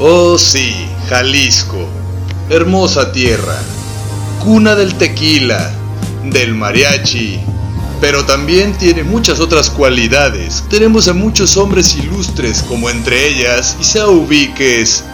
[0.00, 0.74] Oh sí,
[1.08, 1.86] Jalisco,
[2.50, 3.56] hermosa tierra,
[4.42, 5.70] cuna del tequila,
[6.24, 7.38] del mariachi,
[8.00, 10.64] pero también tiene muchas otras cualidades.
[10.68, 15.04] Tenemos a muchos hombres ilustres, como entre ellas Isao Ubiques,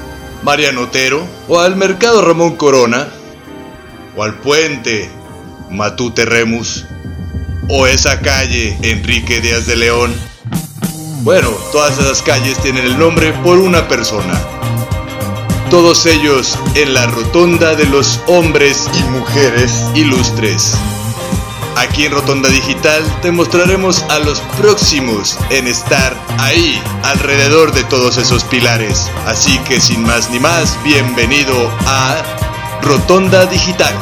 [0.42, 3.06] Mariano Otero, o al Mercado Ramón Corona,
[4.16, 5.10] o al Puente
[5.70, 6.86] Matute Remus,
[7.69, 10.14] o esa calle Enrique Díaz de León.
[11.22, 14.41] Bueno, todas esas calles tienen el nombre por una persona.
[15.70, 20.74] Todos ellos en la rotonda de los hombres y mujeres ilustres.
[21.77, 28.19] Aquí en Rotonda Digital te mostraremos a los próximos en estar ahí, alrededor de todos
[28.19, 29.09] esos pilares.
[29.27, 31.55] Así que sin más ni más, bienvenido
[31.87, 32.20] a
[32.83, 33.94] Rotonda Digital.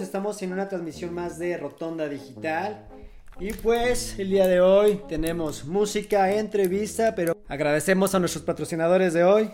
[0.00, 2.86] Estamos en una transmisión más de Rotonda Digital.
[3.40, 9.24] Y pues el día de hoy tenemos música, entrevista, pero agradecemos a nuestros patrocinadores de
[9.24, 9.50] hoy,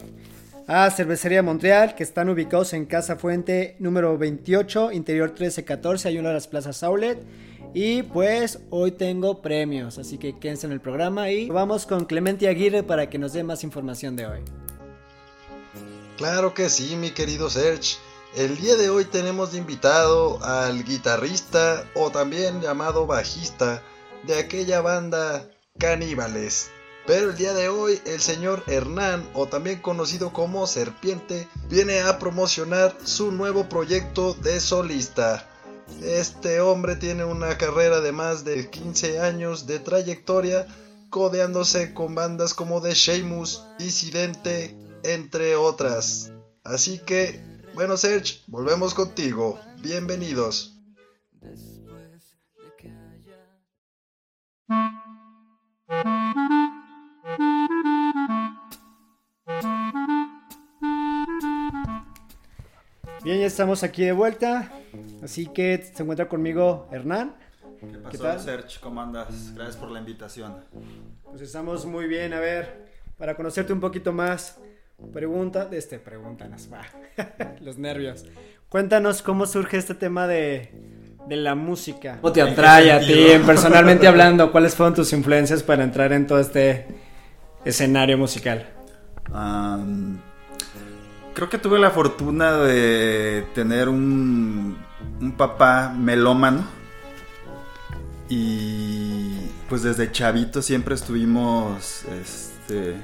[0.67, 6.29] a Cervecería Montreal, que están ubicados en Casa Fuente número 28, interior 1314, hay una
[6.29, 7.19] de las plazas Outlet.
[7.73, 12.49] Y pues hoy tengo premios, así que quédense en el programa y vamos con Clemente
[12.49, 14.41] Aguirre para que nos dé más información de hoy.
[16.17, 17.97] Claro que sí, mi querido Serge.
[18.37, 23.83] El día de hoy tenemos invitado al guitarrista o también llamado bajista
[24.23, 26.71] de aquella banda Caníbales.
[27.09, 32.21] Pero el día de hoy el señor Hernán, o también conocido como Serpiente, viene a
[32.21, 35.49] promocionar su nuevo proyecto de solista.
[36.01, 40.69] Este hombre tiene una carrera de más de 15 años de trayectoria,
[41.11, 46.31] codeándose con bandas como The Sheamus, Incidente, entre otras.
[46.63, 49.59] Así que bueno, Serge, volvemos contigo.
[49.79, 50.77] Bienvenidos.
[63.25, 64.71] Bien, ya estamos aquí de vuelta.
[65.23, 67.35] Así que se encuentra conmigo Hernán.
[67.81, 68.41] ¿Qué pasó, ¿Qué tal?
[68.41, 68.79] Serge?
[68.83, 69.55] ¿Cómo andas?
[69.55, 70.55] Gracias por la invitación.
[71.23, 72.35] Pues estamos muy bien.
[72.35, 74.59] A ver, para conocerte un poquito más,
[75.13, 76.83] pregunta, este, pregúntanos, va.
[77.61, 78.25] Los nervios.
[78.69, 80.71] Cuéntanos cómo surge este tema de,
[81.27, 82.19] de la música.
[82.21, 84.53] ¿Cómo te ¿En qué atrae a ti, personalmente hablando?
[84.53, 86.87] ¿Cuáles fueron tus influencias para entrar en todo este
[87.65, 88.69] escenario musical?
[91.35, 94.77] Creo que tuve la fortuna de tener un,
[95.21, 96.65] un papá melómano.
[98.29, 102.97] Y pues desde chavito siempre estuvimos, este,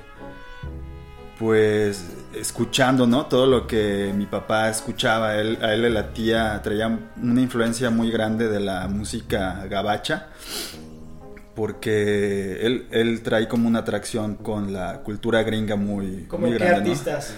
[1.38, 2.04] pues
[2.34, 3.26] escuchando, ¿no?
[3.26, 5.36] Todo lo que mi papá escuchaba.
[5.36, 10.28] Él, a él le latía, traía una influencia muy grande de la música gabacha.
[11.54, 16.64] Porque él, él trae como una atracción con la cultura gringa muy, ¿Cómo muy qué
[16.64, 17.32] grande, artistas?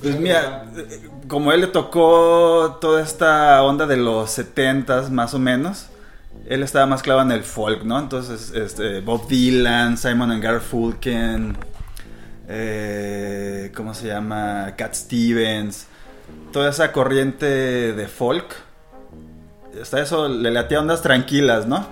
[0.00, 5.38] Pues mira, eh, como él le tocó toda esta onda de los 70s más o
[5.38, 5.86] menos,
[6.46, 7.98] él estaba más clavado en el folk, ¿no?
[7.98, 11.56] Entonces, este, Bob Dylan, Simon and Garfunkel,
[12.48, 14.74] eh, ¿cómo se llama?
[14.76, 15.86] Cat Stevens,
[16.52, 18.54] toda esa corriente de folk.
[19.80, 21.86] Hasta eso le latía ondas tranquilas, ¿no?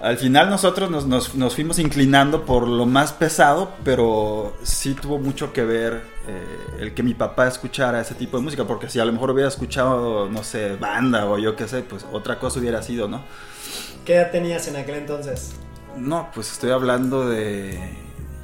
[0.00, 5.18] Al final nosotros nos, nos- nos fuimos inclinando por lo más pesado, pero sí tuvo
[5.18, 9.00] mucho que ver eh, el que mi papá escuchara ese tipo de música, porque si
[9.00, 12.60] a lo mejor hubiera escuchado, no sé, banda o yo qué sé, pues otra cosa
[12.60, 13.22] hubiera sido, ¿no?
[14.04, 15.50] ¿Qué edad tenías en aquel entonces?
[15.96, 17.80] No, pues estoy hablando de,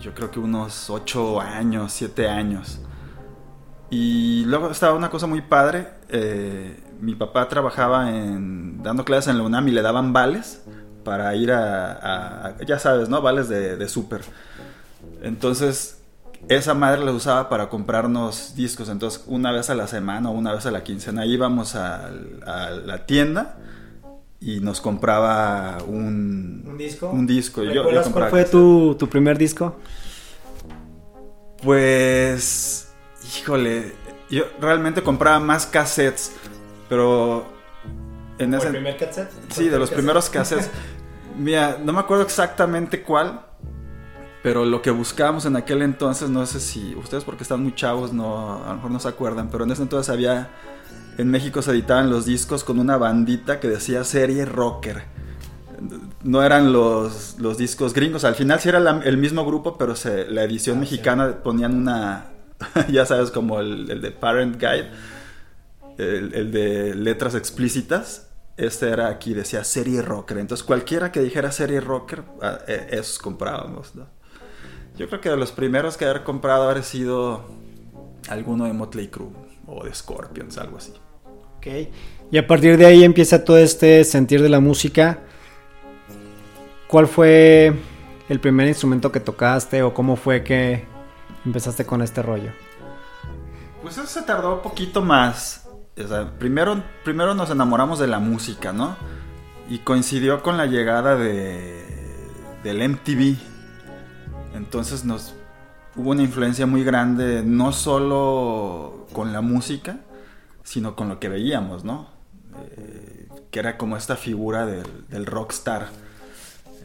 [0.05, 2.79] yo creo que unos 8 años, 7 años.
[3.91, 9.39] Y luego estaba una cosa muy padre, eh, mi papá trabajaba en, dando clases en
[9.39, 10.61] la UNAM y le daban vales
[11.05, 13.23] para ir a, a- a- ya sabes, ¿no?
[13.23, 14.23] Vales de, de súper.
[15.23, 15.99] Entonces,
[16.49, 18.89] esa madre la usaba para comprarnos discos.
[18.89, 22.71] Entonces, una vez a la semana o una vez a la quincena íbamos al- a,
[22.71, 23.57] la tienda
[24.41, 27.11] y nos compraba un, ¿Un disco?
[27.11, 27.63] Un disco.
[27.63, 29.77] Y yo- yo ¿Recuerdas compraba cuál fue tu, tu primer disco?
[31.65, 32.93] Pues,
[33.39, 33.95] híjole,
[34.29, 36.33] yo realmente compraba más cassettes,
[36.89, 37.47] pero
[38.39, 38.67] en ¿O ese...
[38.67, 39.31] el primer cassette?
[39.49, 40.71] Sí, de los primeros cassettes.
[41.39, 43.47] Mira, no me acuerdo exactamente cuál,
[44.43, 48.13] pero lo que buscábamos en aquel entonces, no sé si ustedes porque están muy chavos,
[48.13, 50.51] no, a lo mejor no se acuerdan, pero en ese entonces había,
[51.17, 55.03] en México se editaban los discos con una bandita que decía serie rocker.
[56.23, 59.97] No eran los, los discos gringos, al final sí era la- el mismo grupo, pero
[59.97, 60.93] se, la edición Ah, sí.
[60.93, 62.27] mexicana ponían una,
[62.91, 64.91] ya sabes, como el, el de Parent Guide,
[65.99, 70.39] el, el de letras explícitas este era aquí, decía serie rocker.
[70.39, 74.07] Entonces cualquiera que dijera serie rocker, ah, eh, esos comprábamos, ¿no?
[74.97, 77.45] Yo creo que de los primeros que haber comprado haber sido
[78.29, 79.31] alguno de Motley Crue
[79.67, 80.93] o de Scorpions, algo así.
[81.59, 81.67] Ok.
[82.31, 85.19] Y a partir de ahí empieza todo este sentir de la música.
[86.95, 87.75] ¿Cuál fue
[88.29, 90.85] el primer instrumento que tocaste o cómo fue que
[91.45, 92.53] empezaste con este rollo?
[93.83, 95.69] Pues eso se tardó un poquito más.
[96.39, 98.95] Primero, primero nos enamoramos de la música, ¿no?
[99.69, 101.85] Y coincidió con la llegada de,
[102.63, 103.39] del MTV.
[104.55, 105.35] Entonces nos
[105.97, 109.97] hubo una influencia muy grande, no solo con la música,
[110.63, 112.07] sino con lo que veíamos, ¿no?
[112.77, 116.04] Eh, que era como esta figura del, del rockstar.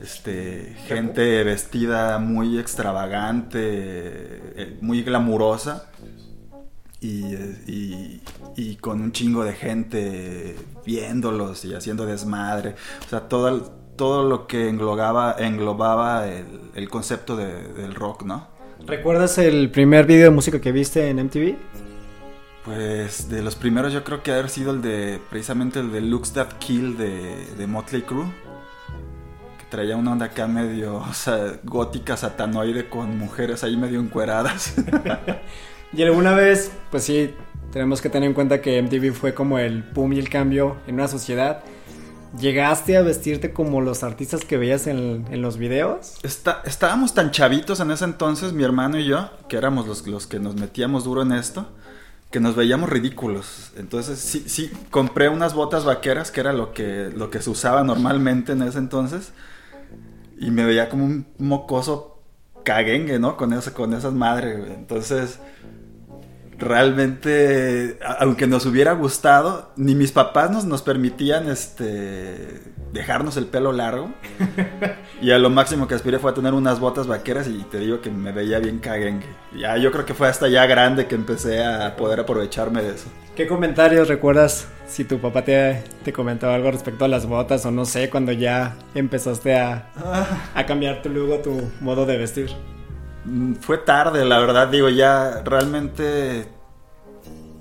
[0.02, 5.90] Este, gente vestida muy extravagante, eh, muy glamurosa
[7.02, 7.36] y,
[8.56, 10.56] y, con un chingo de gente
[10.86, 12.76] viéndolos y haciendo desmadre.
[13.06, 13.62] O sea, todo,
[13.98, 16.46] todo lo que englobaba, englobaba el,
[16.76, 18.48] el concepto de, del rock, ¿no?
[18.86, 21.56] ¿Recuerdas el primer video de música que viste en MTV?
[22.64, 26.34] Pues de los primeros yo creo que haber sido el de precisamente el de Looks
[26.34, 28.32] That Kill de, de Motley Crue.
[29.70, 34.76] Traía una onda acá medio o sea, gótica, satanoide con mujeres ahí medio encueradas.
[35.92, 37.34] Y alguna vez, pues sí,
[37.72, 40.96] tenemos que tener en cuenta que MTV fue como el boom y el cambio en
[40.96, 41.64] una sociedad.
[42.40, 46.18] ¿Llegaste a vestirte como los artistas que veías en, los videos?
[46.22, 50.28] Está, estábamos tan chavitos en ese entonces, mi hermano y yo, que éramos los, los
[50.28, 51.68] que nos metíamos duro en esto,
[52.30, 53.72] que nos veíamos ridículos.
[53.76, 57.84] Entonces sí, sí, compré unas botas vaqueras, que era lo que, lo que se usaba
[57.84, 59.32] normalmente en ese entonces,
[60.40, 62.22] y me veía como un mocoso
[62.64, 63.38] caguengue, ¿no?
[63.38, 65.40] Con, eso, con esas madres, Entonces
[66.58, 73.72] realmente, aunque nos hubiera gustado, ni mis papás nos, nos permitían este dejarnos el pelo
[73.72, 74.14] largo.
[75.22, 78.02] y a lo máximo que aspiré fue a tener unas botas vaqueras y te digo
[78.02, 79.28] que me veía bien caguengue.
[79.56, 83.10] Ya yo creo que fue hasta ya grande que empecé a poder aprovecharme de eso.
[83.36, 87.72] ¿Qué comentarios recuerdas si tu papá te, te comentaba algo respecto a las botas o
[87.72, 89.90] no sé, cuando ya empezaste a,
[90.56, 92.50] a cambiar tu luego tu modo de vestir?
[93.26, 96.48] Mm, fue tarde, la verdad, digo, ya realmente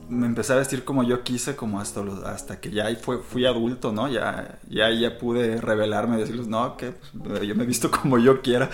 [0.09, 3.93] me empecé a vestir como yo quise, como hasta, hasta que ya fue, fui adulto,
[3.93, 4.09] ¿no?
[4.09, 8.71] Ya, ya, ya pude revelarme, decirles, no, que pues, yo me visto como yo quiera.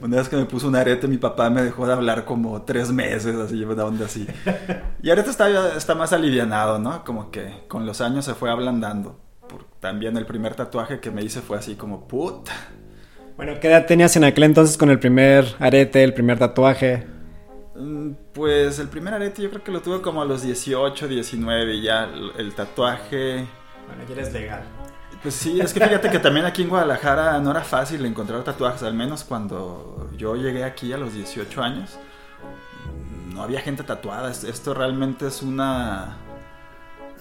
[0.00, 2.90] Una vez que me puso un arete, mi papá me dejó de hablar como tres
[2.90, 4.26] meses, así, una onda así.
[5.02, 7.04] Y ahorita está, está más alivianado, ¿no?
[7.04, 9.20] Como que con los años se fue ablandando.
[9.80, 12.52] también el primer tatuaje que me hice fue así como, puta
[13.38, 17.06] bueno, ¿qué edad tenías en aquel entonces con el primer arete, el primer tatuaje?
[17.78, 21.74] Mm, pues el primer arete yo creo que lo tuve como a los 18, 19
[21.74, 23.46] y ya el tatuaje...
[23.86, 24.62] Bueno, ya eres legal.
[25.22, 28.82] Pues sí, es que fíjate que también aquí en Guadalajara no era fácil encontrar tatuajes,
[28.82, 31.98] al menos cuando yo llegué aquí a los 18 años.
[33.32, 36.18] No había gente tatuada, esto realmente es una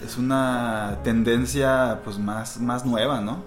[0.04, 3.44] es una tendencia pues más, más nueva, ¿no?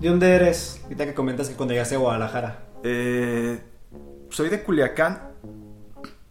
[0.00, 0.80] ¿De dónde eres?
[0.84, 2.58] Ahorita que comentas que cuando llegaste a Guadalajara.
[2.82, 3.60] Eh,
[4.30, 5.29] soy de Culiacán,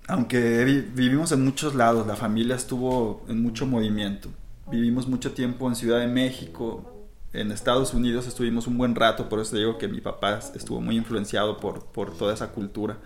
[0.10, 4.30] aunque vivimos en muchos lados, la familia estuvo en mucho movimiento.
[4.70, 7.00] Vivimos mucho tiempo en Ciudad de México,
[7.32, 10.98] en Estados Unidos estuvimos un buen rato, por eso digo que mi papá estuvo muy
[10.98, 12.98] influenciado por, por toda esa cultura.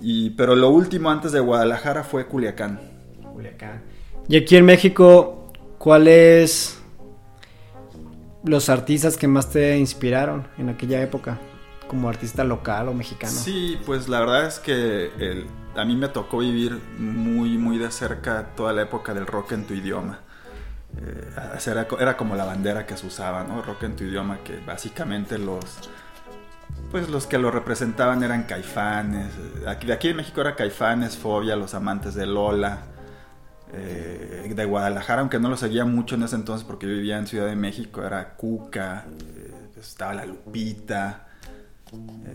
[0.00, 2.80] Y, pero lo último antes de Guadalajara fue Culiacán.
[3.32, 3.82] Culiacán.
[4.28, 6.78] Y aquí en México, ¿cuál es
[8.44, 11.40] los artistas que más te inspiraron en aquella época,
[11.88, 13.32] como artista local o mexicano.
[13.32, 18.48] Sí, pues la verdad es que a mí me tocó vivir muy, muy de cerca
[18.56, 20.20] toda la época del rock en tu idioma.
[20.96, 23.62] Eh, era, como la bandera que se usaba, ¿no?
[23.62, 25.90] Rock en tu idioma, que básicamente los,
[26.90, 29.32] pues los que lo representaban eran caifanes.
[29.66, 32.78] Aquí, de aquí en México era caifanes, fobia, los amantes de Lola.
[33.76, 37.26] Eh, de Guadalajara, aunque no lo seguía mucho en ese entonces porque yo vivía en
[37.26, 41.23] Ciudad de México, era Cuca, eh, estaba La Lupita,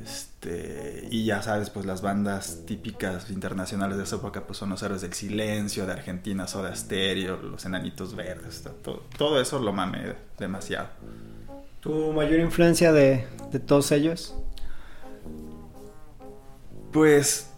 [0.03, 4.81] este, y ya sabes, pues las bandas típicas internacionales de esa época pues son los
[4.83, 10.15] Héroes del Silencio, de Argentina, Soda Stereo, los Enanitos Verdes, todo, todo eso lo mamé
[10.37, 10.87] demasiado.
[11.81, 14.35] ¿Tu mayor influencia de, de todos ellos?
[16.91, 17.49] Pues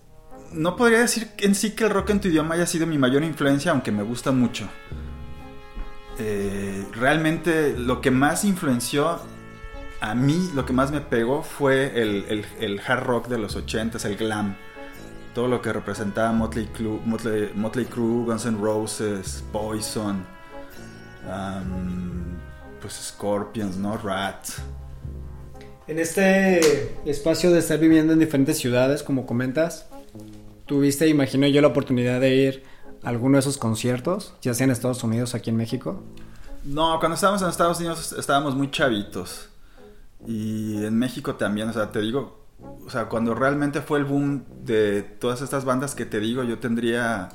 [0.51, 3.23] no podría decir en sí que el rock en tu idioma haya sido mi mayor
[3.23, 4.67] influencia, aunque me gusta mucho.
[6.19, 9.19] Eh, realmente lo que más influenció
[10.01, 14.17] a mí, lo que más me pegó fue el, hard rock de los 80s, el
[14.17, 14.55] glam.
[15.35, 20.25] Todo lo que representaba Motley Crue, Motley, Crue Guns N' Roses, Poison.
[22.81, 23.95] pues Scorpions, ¿no?
[23.95, 24.47] Rat.
[25.87, 29.87] En este espacio de estar viviendo en diferentes ciudades, como comentas,
[30.65, 32.63] tuviste, imagino yo, la oportunidad de ir
[33.03, 36.01] a alguno de esos conciertos, ya sea en Estados Unidos, aquí en México.
[36.63, 39.50] No, cuando estábamos en Estados Unidos estábamos muy chavitos.
[40.27, 42.45] Y en México también, o sea, te digo,
[42.85, 46.59] o sea, cuando realmente fue el boom de todas estas bandas que te digo, yo
[46.59, 47.29] tendría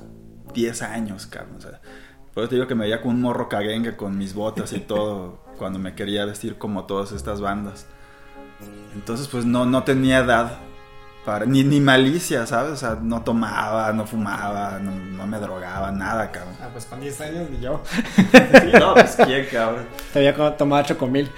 [0.55, 1.57] 10 años, cabrón.
[1.57, 1.81] O sea,
[2.33, 4.81] por eso te digo que me veía con un morro caguengue con mis botas y
[4.81, 7.87] todo, cuando me quería vestir como todas estas bandas.
[8.95, 10.59] Entonces, pues no, no tenía edad
[11.27, 12.73] para, ni, ni malicia, ¿sabes?
[12.73, 16.55] O sea, no tomaba, no fumaba, no, no me drogaba, nada, cabrón.
[16.63, 17.83] Ah, pues con 10 años ni yo.
[18.81, 19.87] no, pues quién, cabrón.
[20.13, 21.29] Te había tomado chocomil.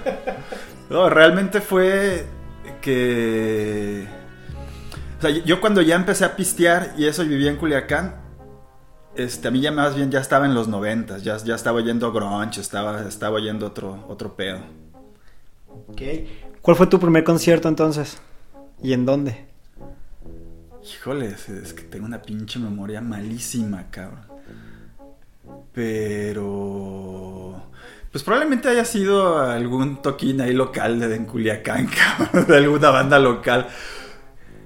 [0.90, 2.24] no, realmente fue
[2.80, 4.08] que...
[5.18, 8.16] O sea, yo cuando ya empecé a pistear y eso y vivía en Culiacán,
[9.14, 12.12] este, a mí ya más bien ya estaba en los noventas, ya, ya estaba yendo
[12.12, 14.60] grunge, estaba, estaba yendo otro, otro pedo.
[15.88, 16.00] Ok.
[16.62, 18.20] ¿Cuál fue tu primer concierto entonces?
[18.82, 19.46] ¿Y en dónde?
[20.82, 24.26] Híjole, es que tengo una pinche memoria malísima, cabrón.
[25.72, 27.70] Pero...
[28.12, 33.68] Pues probablemente haya sido algún toquín ahí local de Culiacán, cabrón, de alguna banda local.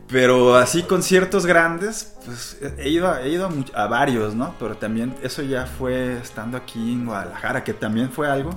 [0.07, 4.55] Pero así conciertos grandes, pues he ido, he ido a, varios, ¿no?
[4.59, 8.50] Pero también eso ya fue estando aquí en Guadalajara, que también fue algo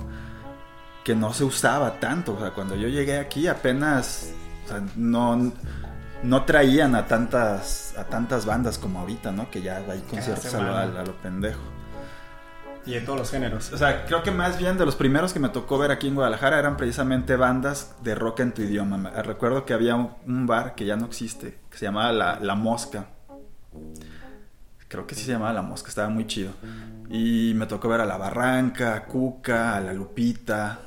[1.04, 2.34] que no se usaba tanto.
[2.34, 4.32] O sea, cuando yo llegué aquí apenas
[4.64, 5.52] o sea, no,
[6.22, 9.50] no traían a tantas, a tantas bandas como ahorita, ¿no?
[9.50, 11.60] Que ya hay conciertos a lo, a lo pendejo.
[12.86, 13.72] Y en todos los géneros.
[13.72, 16.14] O sea, creo que más bien de los primeros que me tocó ver aquí en
[16.14, 19.10] Guadalajara eran precisamente bandas de rock en tu idioma.
[19.22, 23.06] Recuerdo que había un bar que ya no existe, que se llamaba La, la Mosca.
[24.88, 26.52] Creo que sí se llamaba La Mosca, estaba muy chido.
[27.08, 30.80] Y me tocó ver a La Barranca, a Cuca, a La Lupita,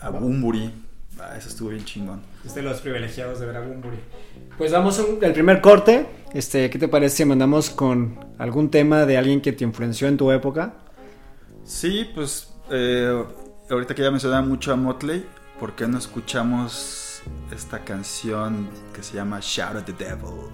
[0.00, 0.85] a Bumburi.
[1.18, 2.20] Ah, eso estuvo bien chingón.
[2.44, 3.98] Es de los privilegiados de ver a Bumburi.
[4.58, 6.06] Pues vamos al primer corte.
[6.34, 10.16] Este, ¿Qué te parece si mandamos con algún tema de alguien que te influenció en
[10.16, 10.74] tu época?
[11.64, 13.24] Sí, pues eh,
[13.70, 15.24] ahorita que ya mencionaba mucho a Motley,
[15.58, 20.50] ¿por qué no escuchamos esta canción que se llama Shout at the Devil?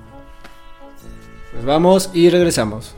[1.52, 2.94] Pues vamos y regresamos.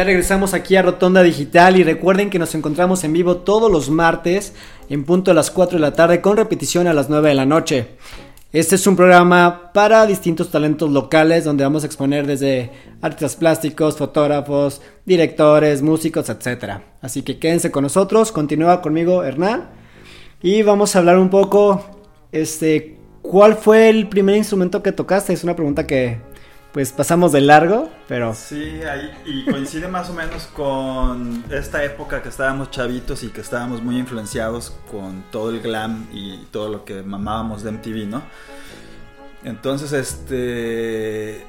[0.00, 3.90] Ya regresamos aquí a Rotonda Digital y recuerden que nos encontramos en vivo todos los
[3.90, 4.54] martes
[4.88, 7.44] en punto a las 4 de la tarde con repetición a las 9 de la
[7.44, 7.88] noche.
[8.50, 12.70] Este es un programa para distintos talentos locales donde vamos a exponer desde
[13.02, 16.80] artistas plásticos, fotógrafos, directores, músicos, etc.
[17.02, 19.68] Así que quédense con nosotros, continúa conmigo Hernán
[20.40, 21.84] y vamos a hablar un poco,
[22.32, 25.34] este, ¿cuál fue el primer instrumento que tocaste?
[25.34, 26.29] Es una pregunta que
[26.72, 28.34] pues pasamos de largo, pero...
[28.34, 33.40] Sí, ahí, y coincide más o menos con esta época que estábamos chavitos y que
[33.40, 38.22] estábamos muy influenciados con todo el glam y todo lo que mamábamos de MTV, ¿no?
[39.42, 41.46] Entonces, este...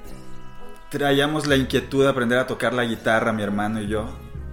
[0.90, 4.10] Traíamos la inquietud de aprender a tocar la guitarra, mi hermano y yo,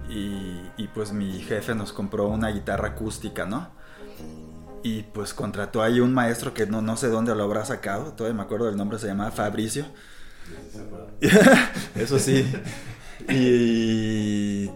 [0.07, 3.69] y, y pues mi jefe nos compró una guitarra acústica, ¿no?
[4.81, 8.37] Y pues contrató ahí un maestro que no, no sé dónde lo habrá sacado, todavía
[8.37, 9.85] me acuerdo del nombre, se llamaba Fabricio
[11.95, 12.45] Eso sí.
[13.27, 14.67] Y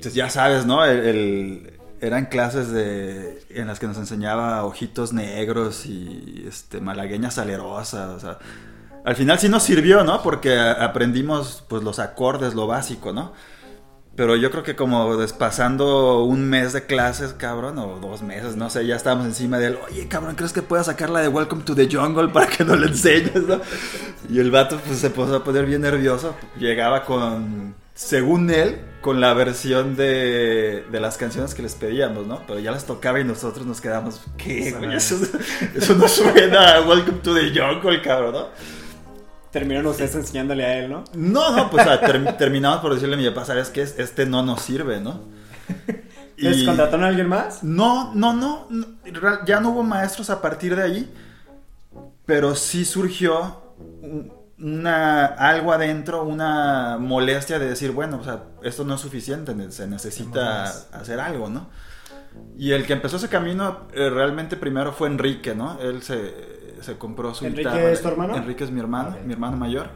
[0.00, 0.84] pues ya sabes, ¿no?
[0.84, 8.38] El, eran clases de, en las que nos enseñaba ojitos negros y este, malagueña salerosa.
[9.04, 10.22] Al final sí nos sirvió, ¿no?
[10.22, 13.32] Porque aprendimos pues los acordes, lo básico, ¿no?
[14.18, 18.68] Pero yo creo que como despasando un mes de clases, cabrón, o dos meses, no
[18.68, 19.78] sé, ya estábamos encima de él.
[19.88, 22.74] Oye, cabrón, ¿crees que pueda sacar la de Welcome to the Jungle para que no
[22.74, 23.60] le enseñes, no?
[24.28, 26.34] Y el vato pues se puso a poner bien nervioso.
[26.58, 32.42] Llegaba con, según él, con la versión de, de las canciones que les pedíamos, ¿no?
[32.44, 34.96] Pero ya las tocaba y nosotros nos quedamos, ¿qué, güey?
[34.96, 35.16] Eso,
[35.76, 38.48] eso no suena a Welcome to the Jungle, cabrón, ¿no?
[39.50, 41.04] Terminaron ustedes enseñándole a él, ¿no?
[41.14, 43.82] No, no, pues ter terminamos por decirle a mi papá, ¿sabes qué?
[43.82, 45.22] Este no nos sirve, ¿no?
[46.36, 47.64] ¿Les contrataron a alguien más?
[47.64, 48.68] No, no, no,
[49.44, 51.14] ya no hubo maestros a partir de ahí,
[52.26, 53.62] pero sí surgió
[54.60, 59.86] una, algo adentro, una molestia de decir, bueno, o sea, esto no es suficiente, se
[59.86, 61.68] necesita hacer algo, ¿no?
[62.56, 65.80] Y el que empezó ese camino eh, realmente primero fue Enrique, ¿no?
[65.80, 67.90] Él se se compró su ¿Enrique guitarra.
[67.90, 68.36] es tu hermano?
[68.36, 69.90] Enrique es mi hermano, mi hermano mayor.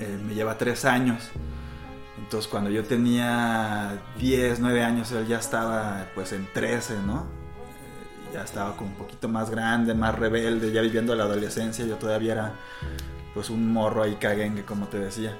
[0.00, 1.30] Eh, me lleva tres años.
[2.18, 7.20] Entonces cuando yo tenía 10, 9 años, él ya estaba pues en 13, ¿no?
[7.20, 11.84] Eh, ya estaba como un poquito más grande, más rebelde, ya viviendo la adolescencia.
[11.84, 12.52] Yo todavía era
[13.34, 15.36] pues un morro ahí caguengue, como te decía.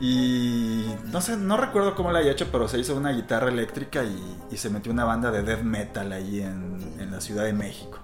[0.00, 4.02] Y no sé, no recuerdo cómo la haya hecho, pero se hizo una guitarra eléctrica
[4.04, 8.01] y, se metió una banda de death metal ahí en, en la Ciudad de México.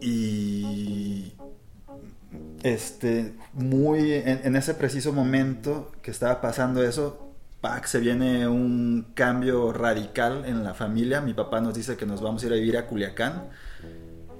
[0.00, 1.32] Y
[2.62, 7.86] este, muy en, ese preciso momento que estaba pasando eso, ¡pac!
[7.86, 11.20] se viene un cambio radical en la familia.
[11.20, 13.48] Mi papá nos dice que nos vamos a ir a vivir a Culiacán.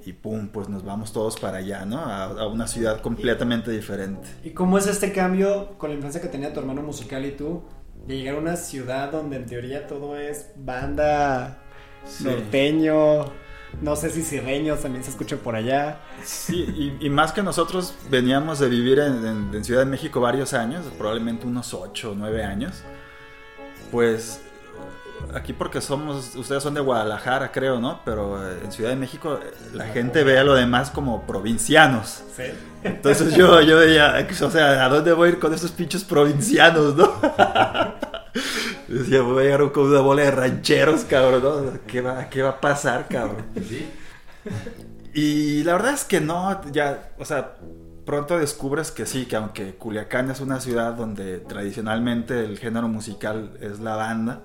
[0.05, 1.99] Y pum, pues nos vamos todos para allá, ¿no?
[1.99, 4.29] A, una ciudad completamente diferente.
[4.43, 7.63] ¿Y cómo es este cambio con la influencia que tenía tu hermano musical y tú?
[8.07, 11.59] De llegar a una ciudad donde en teoría todo es banda,
[12.25, 13.27] norteño,
[13.83, 16.01] no sé si sirreños también se escuchan por allá.
[16.25, 21.47] Sí, y, más que nosotros veníamos de vivir en, Ciudad de México varios años, probablemente
[21.47, 22.83] unos 8 o 9 años.
[23.91, 24.41] Pues
[25.35, 28.01] aquí porque somos, ustedes son de Guadalajara creo, ¿no?
[28.05, 32.23] Pero eh, en Ciudad de México eh, la gente ve a lo demás como provincianos.
[32.37, 32.45] Sí.
[32.83, 36.97] Entonces yo, yo veía, o sea, ¿a dónde voy a ir con esos pinches provincianos,
[36.97, 37.13] no?
[38.89, 41.81] Decía, voy a llegar con una bola de rancheros, cabrón, ¿no?
[41.87, 43.45] ¿Qué va, qué va a pasar, cabrón?
[43.55, 43.89] Sí.
[45.13, 47.57] Y la verdad es que no, ya, o sea,
[48.05, 53.57] pronto descubres que sí, que aunque Culiacán es una ciudad donde tradicionalmente el género musical
[53.61, 54.45] es la banda,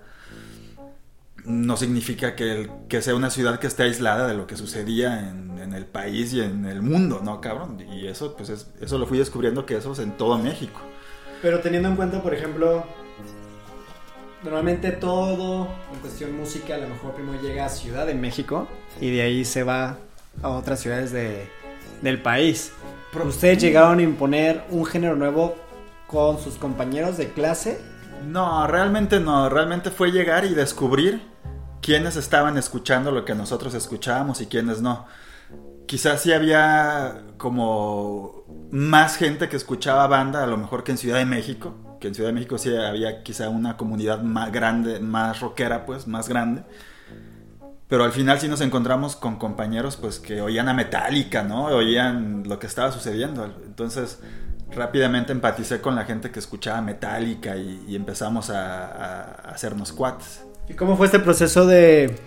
[1.45, 5.60] no significa que, que sea una ciudad que esté aislada de lo que sucedía en,
[5.60, 7.80] en, el país y en el mundo, ¿no, cabrón?
[7.91, 10.82] Y eso, pues, es, eso lo fui descubriendo que eso es en todo México.
[11.43, 12.84] Pero teniendo en cuenta, por ejemplo,
[14.46, 18.68] normalmente todo en cuestión música, a lo mejor primero llega a Ciudad de México
[19.02, 19.98] y de ahí se va
[20.44, 21.50] a otras ciudades de,
[22.04, 22.72] del país.
[23.26, 25.56] ¿Ustedes llegaron a imponer un género nuevo
[26.06, 27.82] con sus compañeros de clase?
[28.28, 29.50] No, realmente no.
[29.50, 31.24] Realmente fue llegar y descubrir
[31.82, 35.08] quiénes estaban escuchando lo que nosotros escuchábamos y quiénes no.
[35.88, 41.18] Quizás sí había como más gente que escuchaba banda, a lo mejor que en Ciudad
[41.18, 45.39] de México que en Ciudad de México sí había quizá una comunidad más grande, más
[45.39, 46.62] rockera, pues, más grande.
[47.88, 51.65] Pero al final sí nos encontramos con compañeros, pues, que oían a Metallica, ¿no?
[51.65, 53.46] Oían lo que estaba sucediendo.
[53.65, 54.20] Entonces,
[54.70, 60.46] rápidamente empaticé con la gente que escuchaba Metallica y, empezamos a, hacernos cuates.
[60.70, 62.20] ¿Y cómo fue este proceso de,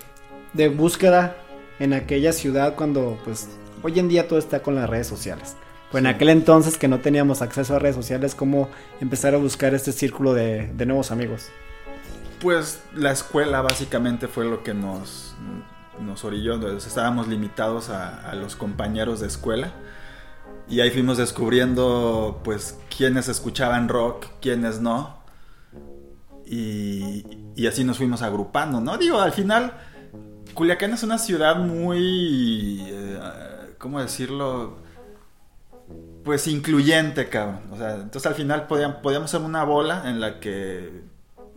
[0.77, 1.37] búsqueda
[1.79, 3.49] en aquella ciudad cuando, pues,
[3.85, 5.55] hoy en día todo está con las redes sociales?
[5.91, 8.69] Pues en aquel entonces que no teníamos acceso a redes sociales, ¿cómo
[9.01, 11.49] empezar a buscar este círculo de, de nuevos amigos?
[12.41, 15.35] Pues la escuela básicamente fue lo que nos,
[16.01, 16.55] nos orilló.
[16.55, 19.73] Entonces, estábamos limitados a, a, los compañeros de escuela.
[20.69, 25.19] Y ahí fuimos descubriendo, pues, quiénes escuchaban rock, quiénes no.
[26.45, 27.25] Y,
[27.57, 28.99] y así nos fuimos agrupando, ¿no?
[28.99, 29.73] Digo, al final,
[30.53, 32.83] Culiacán es una ciudad muy.
[32.87, 33.21] Eh,
[33.79, 34.87] ¿Cómo decirlo?
[36.29, 37.61] Pues incluyente, cabrón.
[37.71, 41.01] O sea, entonces al final podíamos, ser una bola en la que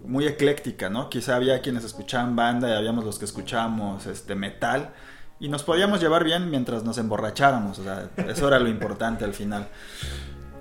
[0.05, 1.09] muy ecléctica, ¿no?
[1.09, 4.93] Quizá había quienes escuchaban banda y habíamos los que escuchábamos este metal
[5.41, 9.33] y nos podíamos llevar bien mientras nos emborracháramos, o sea, eso era lo importante al
[9.33, 9.67] final.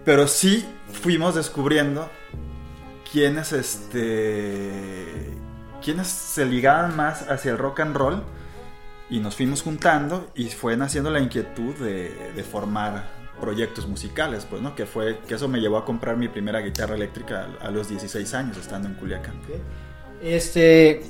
[0.05, 2.11] Pero sí fuimos descubriendo
[3.13, 5.39] quienes este
[5.85, 8.25] quienes se ligaban más hacia el rock and roll
[9.09, 14.63] y nos fuimos juntando y fue naciendo la inquietud de, de formar proyectos musicales, pues,
[14.63, 14.75] ¿no?
[14.75, 18.35] Que fue, que eso me llevó a comprar mi primera guitarra eléctrica a, los 16
[18.35, 19.35] años, estando en Culiacán.
[20.23, 21.03] Este,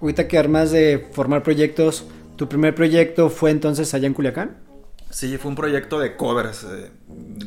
[0.00, 2.04] ahorita que armas de formar proyectos,
[2.36, 4.58] ¿tu primer proyecto fue entonces allá en Culiacán?
[5.10, 6.64] Sí, fue un proyecto de covers.
[6.64, 6.90] eh,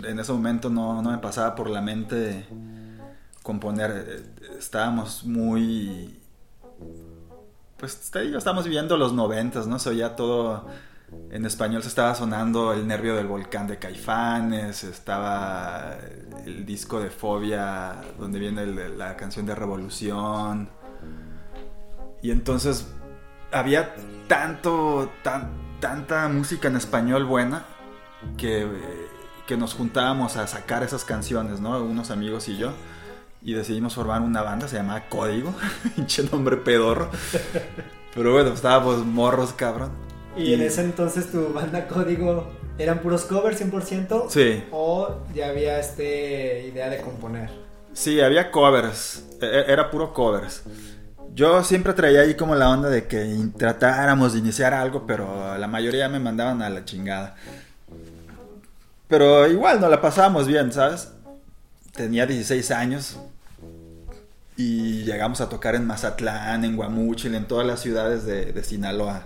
[0.07, 2.45] En ese momento no, no me pasaba por la mente
[3.43, 4.05] componer.
[4.07, 4.23] eh,
[4.57, 6.17] Estábamos muy...
[7.77, 9.79] Pues estábamos viviendo los noventas, ¿no?
[9.79, 10.65] Se oía todo
[11.31, 15.97] en español se estaba sonando El nervio del volcán de Caifanes, estaba
[16.45, 20.69] el disco de Fobia, donde viene la canción de Revolución.
[22.21, 22.87] Y entonces
[23.51, 23.95] había
[24.27, 27.63] tanto, tan, tanta música en español buena
[28.37, 28.67] que,
[29.47, 31.79] que nos juntábamos a sacar esas canciones, ¿no?
[31.83, 32.73] Unos amigos y yo.
[33.41, 35.53] Y decidimos formar una banda, se llamaba Código,
[35.95, 37.09] pinche nombre pedorro.
[38.15, 40.08] Pero bueno, estábamos morros, cabrón.
[40.39, 44.63] Y en ese entonces tu banda código eran puros covers 100% Sí.
[44.71, 47.49] o ya había este idea de componer.
[47.93, 49.23] Sí, había covers.
[49.41, 50.61] E- e- Era puro covers.
[51.35, 55.67] Yo siempre traía ahí como la onda de que tratáramos de iniciar algo, pero la
[55.67, 57.35] mayoría me mandaban a la chingada.
[59.07, 61.09] Pero igual nos la pasábamos bien, ¿sabes?
[61.95, 63.19] Tenía 16 años
[64.55, 69.23] y llegamos a tocar en Mazatlán, en Guamúchil, en todas las ciudades de, de Sinaloa.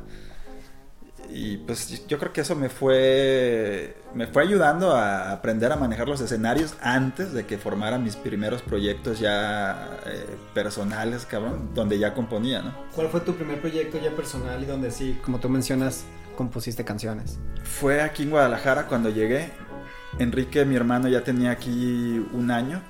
[1.36, 6.08] Y pues yo creo que eso me fue me fue ayudando a aprender a manejar
[6.08, 12.14] los escenarios antes de que formara mis primeros proyectos ya eh, personales, cabrón, donde ya
[12.14, 12.76] componía, ¿no?
[12.94, 16.06] ¿Cuál fue tu primer proyecto ya personal y donde sí, como tú mencionas,
[16.38, 17.40] compusiste canciones?
[17.64, 19.50] Fue aquí en Guadalajara cuando llegué.
[20.20, 22.84] Enrique, mi hermano, ya tenía aquí un año.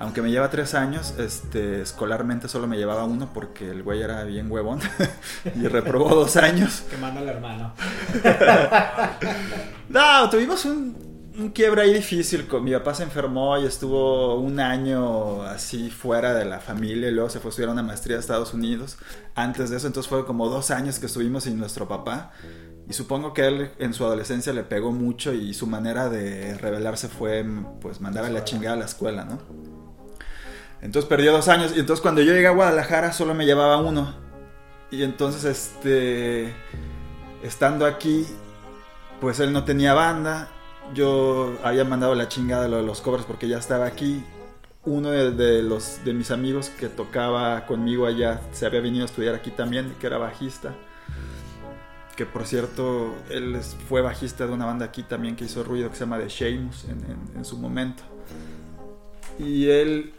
[0.00, 4.24] Aunque me lleva tres años, este, escolarmente solo me llevaba uno porque el güey era
[4.24, 4.80] bien huevón
[5.54, 6.84] y reprobó dos años.
[6.90, 7.74] Quemando al hermano.
[9.90, 12.46] No, tuvimos un, un quiebre ahí difícil.
[12.62, 17.28] Mi papá se enfermó y estuvo un año así fuera de la familia y luego
[17.28, 18.96] se fue a estudiar una maestría a Estados Unidos.
[19.34, 22.30] Antes de eso, entonces fue como dos años que estuvimos sin nuestro papá.
[22.88, 27.08] Y supongo que él en su adolescencia le pegó mucho y su manera de rebelarse
[27.08, 27.44] fue
[27.80, 29.79] pues mandar a la chingada a la escuela, ¿no?
[30.82, 34.14] Entonces perdió dos años y entonces cuando yo llegué a Guadalajara solo me llevaba uno.
[34.90, 36.54] Y entonces este
[37.42, 38.26] estando aquí
[39.20, 40.48] pues él no tenía banda.
[40.94, 44.24] Yo había mandado la chingada lo de los covers porque ya estaba aquí.
[44.86, 49.06] Uno de, de los de mis amigos que tocaba conmigo allá se había venido a
[49.06, 50.74] estudiar aquí también, que era bajista.
[52.16, 55.96] Que por cierto, él fue bajista de una banda aquí también que hizo ruido que
[55.96, 58.02] se llama The Sheamus en, en- en su momento.
[59.38, 60.14] Y él,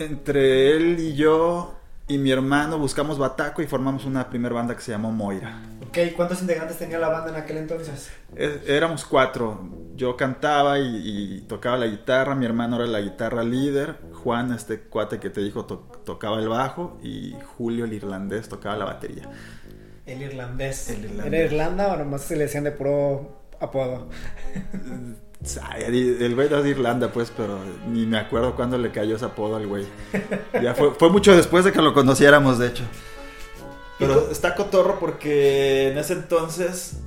[0.00, 1.76] entre él y yo
[2.08, 5.60] y mi hermano buscamos Bataco y formamos una primera banda que se llamó Moira.
[5.86, 8.10] Ok, ¿cuántos integrantes tenía la banda en aquel entonces?
[8.36, 9.68] Éramos cuatro.
[9.94, 12.34] Yo cantaba y, y tocaba la guitarra.
[12.34, 13.96] Mi hermano era la guitarra líder.
[14.24, 16.98] Juan, este cuate que te dijo, to- tocaba el bajo.
[17.02, 19.28] Y Julio, el irlandés, tocaba la batería.
[20.06, 20.90] El irlandés.
[20.90, 21.26] El irlandés.
[21.26, 24.08] ¿Era Irlanda o nomás se le decían de puro apodo?
[25.42, 29.56] El güey era de Irlanda, pues, pero ni me acuerdo cuándo le cayó ese apodo
[29.56, 29.86] al güey.
[30.62, 32.82] Ya fue, fue mucho después de que lo conociéramos, de hecho.
[33.98, 36.98] Pero está cotorro porque en ese entonces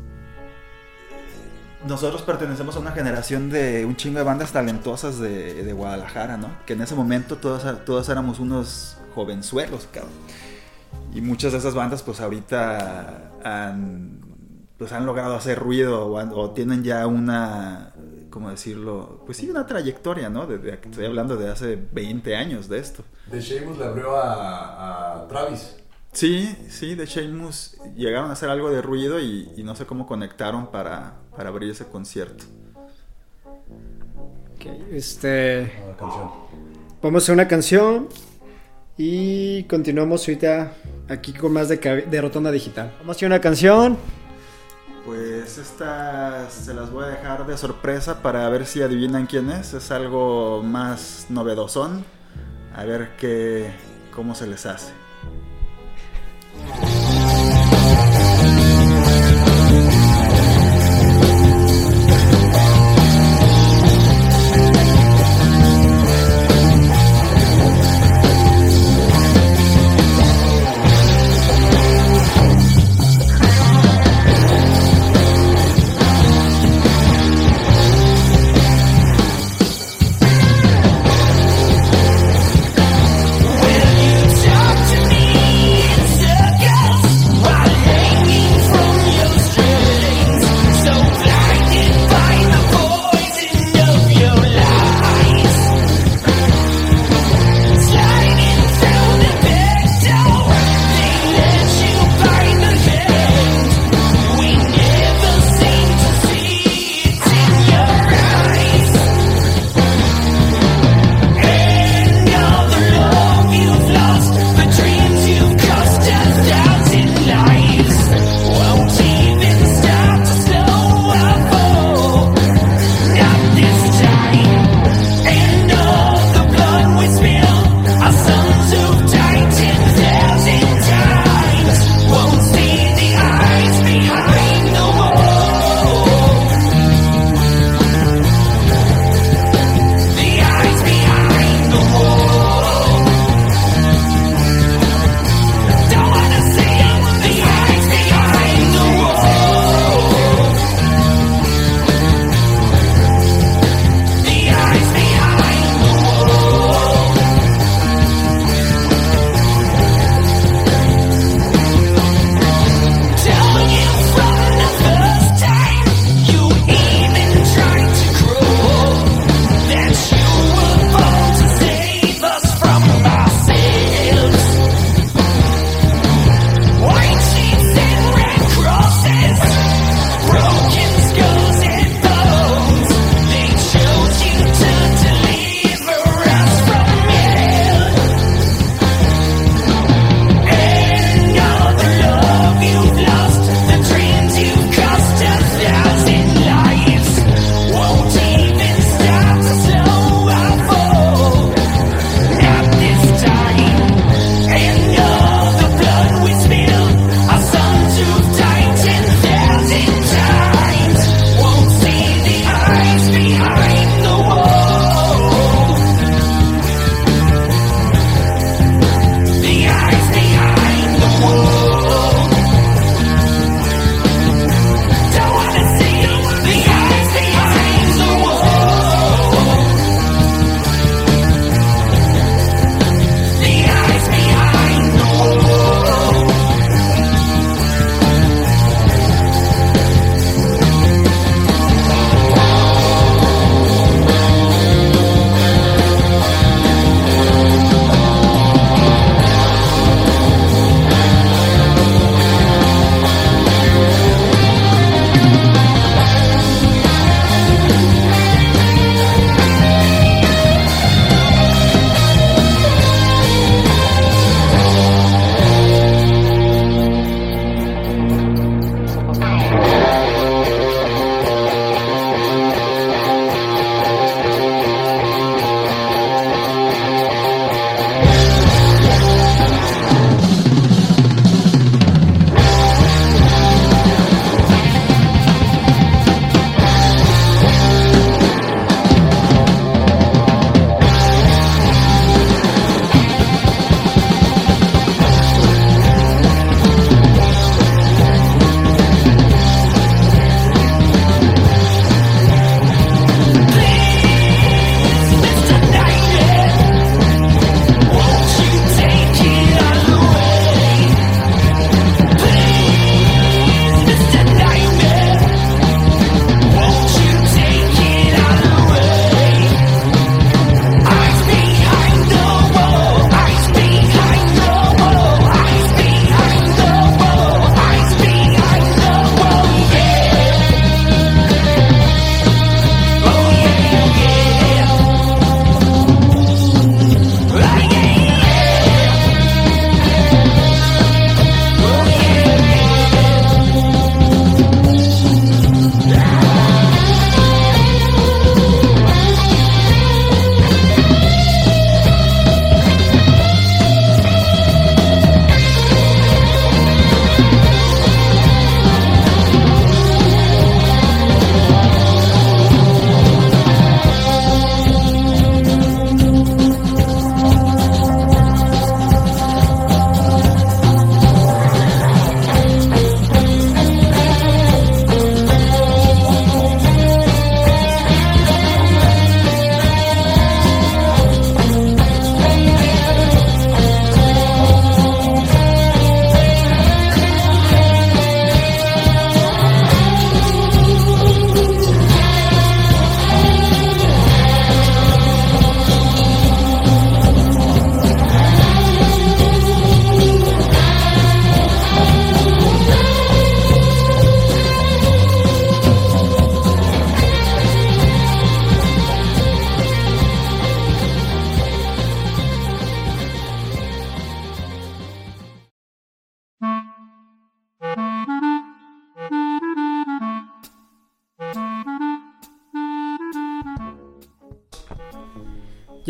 [1.87, 6.49] nosotros pertenecemos a una generación de un chingo de bandas talentosas de, de Guadalajara, ¿no?
[6.65, 10.13] Que en ese momento todos, todos éramos unos jovenzuelos, cabrón.
[11.13, 14.21] Y muchas de esas bandas, pues ahorita han,
[14.77, 17.91] pues, han logrado hacer ruido o, han- o tienen ya una,
[18.33, 19.21] ¿cómo decirlo?
[19.27, 20.47] Pues sí, una trayectoria, ¿no?
[20.47, 23.03] De- de- estoy hablando de hace 20 años de esto.
[23.29, 25.75] The Sheamus le abrió a, a Travis.
[26.13, 30.07] Sí, sí, de Sheamus llegaron a hacer algo de ruido y, y no sé cómo
[30.07, 32.45] conectaron para, para abrir ese concierto.
[34.55, 35.71] Ok, este.
[35.87, 36.29] La canción.
[37.01, 38.07] Vamos a hacer una canción
[38.97, 40.73] y continuamos ahorita
[41.09, 42.93] aquí con más de, de Rotonda Digital.
[42.99, 43.97] Vamos a hacer una canción.
[45.05, 49.73] Pues estas se las voy a dejar de sorpresa para ver si adivinan quién es.
[49.73, 52.05] Es algo más novedosón.
[52.75, 53.73] A ver qué,
[54.15, 55.02] cómo se les hace.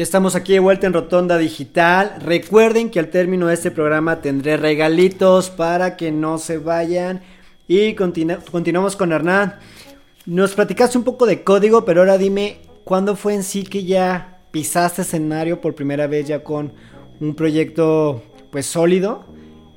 [0.03, 2.17] Estamos aquí de vuelta en Rotonda Digital.
[2.19, 7.21] Recuerden que al término de este programa tendré regalitos para que no se vayan.
[7.69, 9.59] Y continuamos con Hernán.
[10.25, 14.41] Nos platicaste un poco de código, pero ahora dime, ¿cuándo fue en sí que ya
[14.51, 16.73] pisaste escenario por primera vez ya con
[17.21, 19.23] un proyecto pues sólido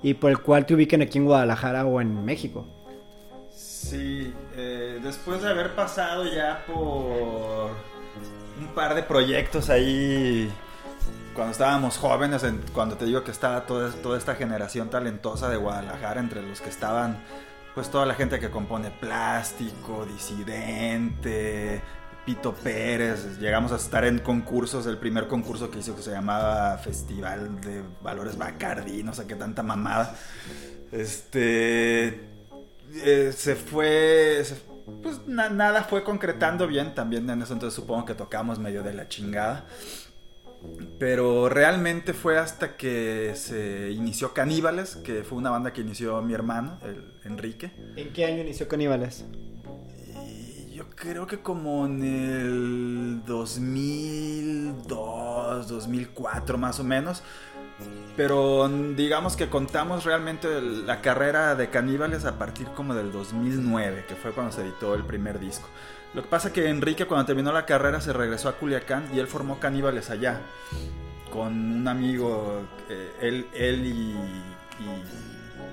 [0.03, 2.67] y por el cual te ubiquen aquí en Guadalajara o en México?
[3.55, 7.86] Sí, eh, después de haber pasado ya por
[8.77, 10.53] par de proyectos ahí
[11.35, 16.21] cuando estábamos jóvenes, cuando te digo que estaba toda, toda esta generación talentosa de Guadalajara,
[16.21, 17.19] entre los que estaban
[17.75, 21.81] pues toda la gente que compone plástico, disidente,
[22.27, 26.77] Pito Pérez, llegamos a estar en concursos, el primer concurso que hizo que se llamaba
[26.77, 30.15] Festival de Valores Bacardi, no sé qué tanta mamada.
[30.93, 32.29] Este
[32.95, 34.45] eh, se fue
[35.03, 39.09] pues nada fue concretando bien también en eso entonces supongo que tocamos medio de la
[39.09, 39.67] chingada
[40.99, 46.35] pero realmente fue hasta que se inició Caníbales, que fue una banda que inició mi
[46.35, 47.71] hermano, el Enrique.
[47.95, 49.27] ¿En qué año inició Caníbales?
[50.77, 57.23] yo creo que como en el 2002, 2004 más o menos.
[58.17, 64.15] Pero digamos que contamos realmente la carrera de Caníbales a partir como del 2009, que
[64.15, 65.69] fue cuando se editó el primer disco.
[66.15, 69.19] Lo que pasa es que Enrique cuando terminó la carrera se regresó a Culiacán y
[69.19, 70.41] él formó Caníbales allá.
[71.31, 74.17] Con un amigo, eh, él, él y,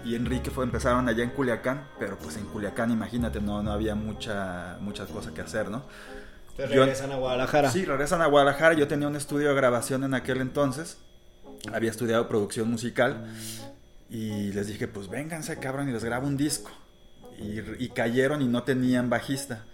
[0.09, 3.95] y, Enrique fue, empezaron allá en Culiacán, pero pues en Culiacán imagínate, no, no había
[3.95, 5.85] mucha, muchas cosas que hacer, ¿no?
[6.57, 7.71] regresan a Guadalajara.
[7.71, 8.73] Sí, regresan a Guadalajara.
[8.75, 10.97] Yo tenía un estudio de grabación en aquel entonces.
[11.71, 13.25] Había estudiado producción musical.
[14.09, 16.71] Y les dije, pues vénganse, cabrón, y les grabo un disco.
[17.39, 19.65] Y, y cayeron y no tenían bajista.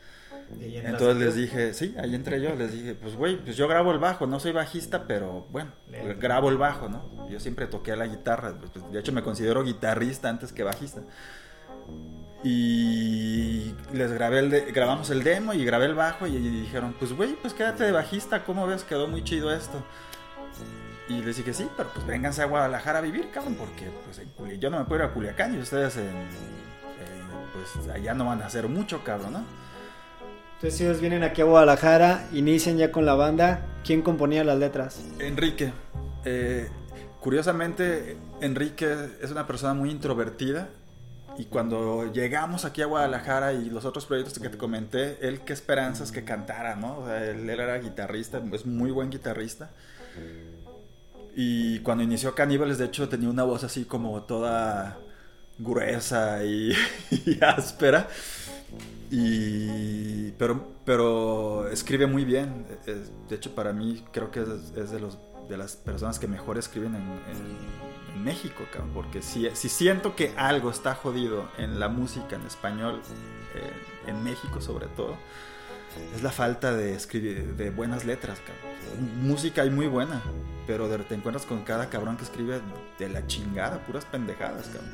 [0.60, 4.00] Entonces les dije, sí, ahí entré yo, les dije, pues güey, pues yo grabo el
[4.00, 5.72] bajo, no soy bajista, pero bueno,
[6.20, 7.30] grabo el bajo, ¿no?
[7.30, 11.02] Yo siempre toqué la guitarra, pues, pues, de hecho me considero guitarrista antes que bajista.
[12.44, 17.36] Y les grabé el grabamos el demo y grabé el bajo y, dijeron, pues güey,
[17.36, 18.84] pues quédate de bajista, ¿cómo ves?
[18.84, 19.84] Quedó muy chido esto.
[21.10, 24.70] Y les dije, sí, pero pues vénganse a Guadalajara a vivir, cabrón, porque pues yo
[24.70, 26.14] no me puedo ir a Culiacán y ustedes en,
[27.54, 29.44] pues allá no van a hacer mucho, cabrón, ¿no?
[30.56, 33.66] Entonces ellos vienen aquí a Guadalajara, inician ya con la banda.
[33.84, 35.02] ¿Quién componía las letras?
[35.20, 35.72] Enrique.
[36.26, 36.68] Eh,
[37.22, 40.68] curiosamente, Enrique es una persona muy introvertida.
[41.38, 45.54] Y cuando llegamos aquí a Guadalajara y los otros proyectos que te comenté, él qué
[45.54, 47.00] esperanzas que cantara, ¿no?
[47.00, 49.70] O sea, él, era guitarrista, es muy buen guitarrista.
[51.36, 55.00] Y cuando inició Caníbales, de hecho, tenía una voz así como toda
[55.58, 56.74] gruesa y
[57.42, 58.08] áspera.
[59.12, 62.66] Y, pero, pero escribe muy bien.
[63.28, 65.18] De hecho, para mí creo que es, de, los,
[65.48, 67.80] de las personas que mejor escriben en,
[68.24, 73.02] México, porque si, si, siento que algo está jodido en la música en español,
[74.08, 75.16] en México sobre todo,
[76.16, 78.70] es la falta de escribir de buenas letras, cabrón.
[79.22, 80.22] Música hay muy buena,
[80.68, 82.62] pero te encuentras con cada cabrón que escribe
[82.98, 84.92] de la chingada, puras pendejadas, cabrón.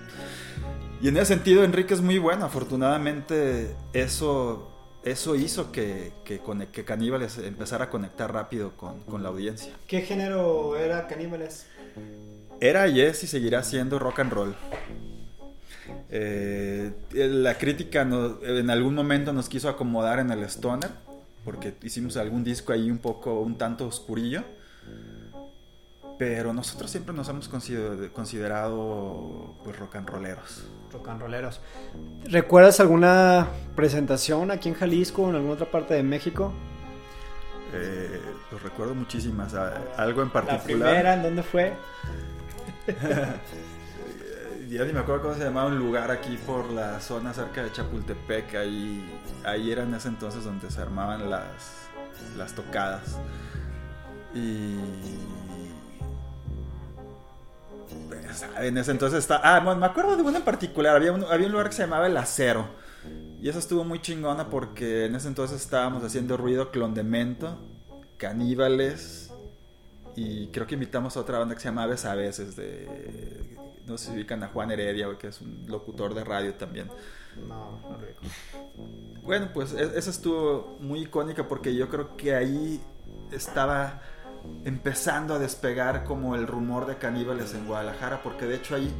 [1.02, 4.72] Y en ese sentido Enrique es muy bueno, afortunadamente eso
[5.06, 6.42] eso hizo que, que,
[6.72, 9.72] que Caníbales empezara a conectar rápido con, con, la audiencia.
[9.88, 11.68] ¿Qué género era Caníbales?
[12.60, 14.56] Era y es y seguirá siendo rock and roll.
[16.10, 20.92] Eh, la crítica en algún momento nos quiso acomodar en el stoner,
[21.44, 24.44] porque hicimos algún disco ahí un poco, un tanto oscurillo.
[26.18, 30.66] Pero nosotros siempre nos hemos considerado, pues rock and rolleros.
[30.94, 31.60] Rock and rolleros.
[32.24, 36.54] ¿Recuerdas alguna presentación aquí en Jalisco o en alguna otra parte de México?
[37.74, 39.54] Eh, pues recuerdo muchísimas.
[39.54, 40.60] Algo en particular.
[40.60, 41.74] ¿La primera en dónde fue?
[44.70, 47.72] ya ni me acuerdo cómo se llamaba un lugar aquí por la zona cerca de
[47.72, 48.56] Chapultepec.
[48.56, 49.04] Ahí,
[49.44, 51.90] ahí era en ese entonces donde se armaban las,
[52.38, 53.18] las tocadas.
[54.34, 54.76] Y.
[58.08, 59.42] Pues, en ese entonces está.
[59.44, 60.96] Ah, bueno, me acuerdo de una en particular.
[60.96, 62.68] Había un, había un lugar que se llamaba El Acero.
[63.42, 67.60] Y eso estuvo muy chingona porque en ese entonces estábamos haciendo ruido clondemento,
[68.18, 69.32] caníbales.
[70.16, 73.45] Y creo que invitamos a otra banda que se llamaba Aves de
[73.86, 76.88] no sé si ubican a Juan Heredia, que es un locutor de radio también.
[77.48, 77.98] No, no.
[79.24, 82.82] Bueno, pues e-, esa estuvo muy icónica porque yo creo que ahí
[83.32, 84.02] estaba
[84.64, 88.94] empezando a despegar como el rumor de caníbales en Guadalajara, porque de hecho ahí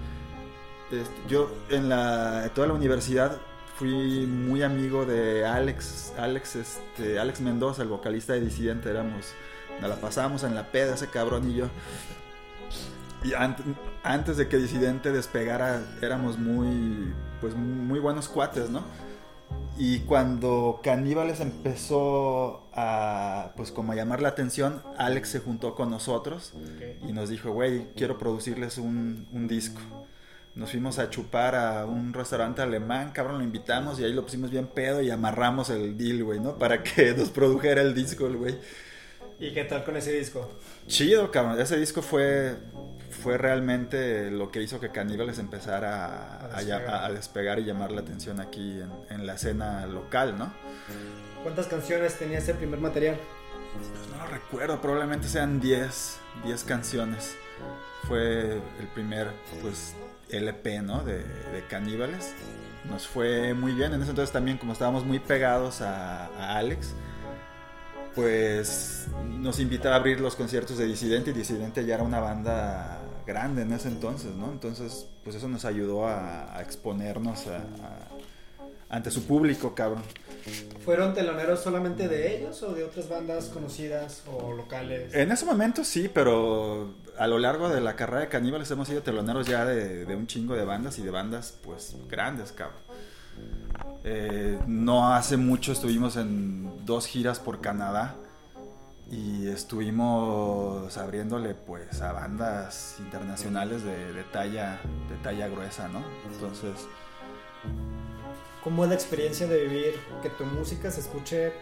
[0.92, 3.38] este, yo en la toda la universidad
[3.78, 9.34] fui muy amigo de Alex, Alex, este, Alex Mendoza, el vocalista de Disidente, éramos
[9.82, 11.68] Nos la pasábamos en la peda ese cabrón y yo.
[13.26, 13.34] Y
[14.04, 17.12] antes de que Disidente despegara, éramos muy,
[17.42, 18.84] pues muy buenos cuates, ¿no?
[19.78, 25.90] Y cuando Caníbales empezó a, pues como a llamar la atención, Alex se juntó con
[25.90, 26.54] nosotros
[27.08, 29.82] y nos dijo, güey, quiero producirles un, un, disco.
[30.54, 34.52] Nos fuimos a chupar a un restaurante alemán, cabrón, lo invitamos y ahí lo pusimos
[34.52, 36.58] bien pedo y amarramos el deal, güey, ¿no?
[36.58, 38.56] Para que nos produjera el disco, güey.
[39.40, 40.50] ¿Y qué tal con ese disco?
[40.88, 41.60] Chido, cabrón.
[41.60, 42.56] Ese disco fue,
[43.26, 46.88] fue realmente lo que hizo que Caníbales empezara a, a, despegar.
[46.88, 47.58] A, a despegar.
[47.58, 50.54] y llamar la atención aquí en, en, la escena local, ¿no?
[51.42, 53.18] ¿Cuántas canciones tenía ese primer material?
[53.74, 57.36] Pues no lo recuerdo, probablemente sean 10, 10 canciones.
[58.08, 59.96] Fue el primer, pues,
[60.30, 61.04] LP, ¿no?
[61.04, 62.36] De, de Caníbales.
[62.88, 63.92] Nos fue muy bien.
[63.92, 66.94] En ese entonces también, como estábamos muy pegados a, a Alex,
[68.14, 73.02] pues nos invitaba a abrir los conciertos de Disidente y Disidente ya era una banda
[73.26, 74.52] grande en ese entonces, ¿no?
[74.52, 80.04] Entonces, pues eso nos ayudó a, a exponernos a, a, ante su público, cabrón.
[80.84, 85.14] ¿Fueron teloneros solamente de ellos o de otras bandas conocidas o locales?
[85.14, 89.02] En ese momento sí, pero a lo largo de la carrera de Caníbales hemos sido
[89.02, 92.80] teloneros ya de, de un chingo de bandas y de bandas, pues, grandes, cabrón.
[94.04, 98.16] Eh, no hace mucho estuvimos en dos giras por Canadá
[99.12, 104.80] y estuvimos abriéndole pues a bandas internacionales de, de, talla
[105.10, 106.04] de talla gruesa, ¿no?
[106.32, 106.88] Entonces,
[108.64, 111.54] ¿cómo es la experiencia de vivir que tu música se escuche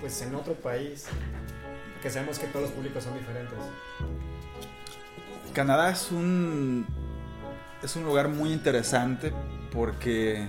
[0.00, 1.06] pues en otro país?
[2.02, 3.58] Que sabemos que todos los públicos son diferentes.
[5.52, 6.86] Canadá es un
[7.82, 9.32] es un lugar muy interesante
[9.70, 10.48] porque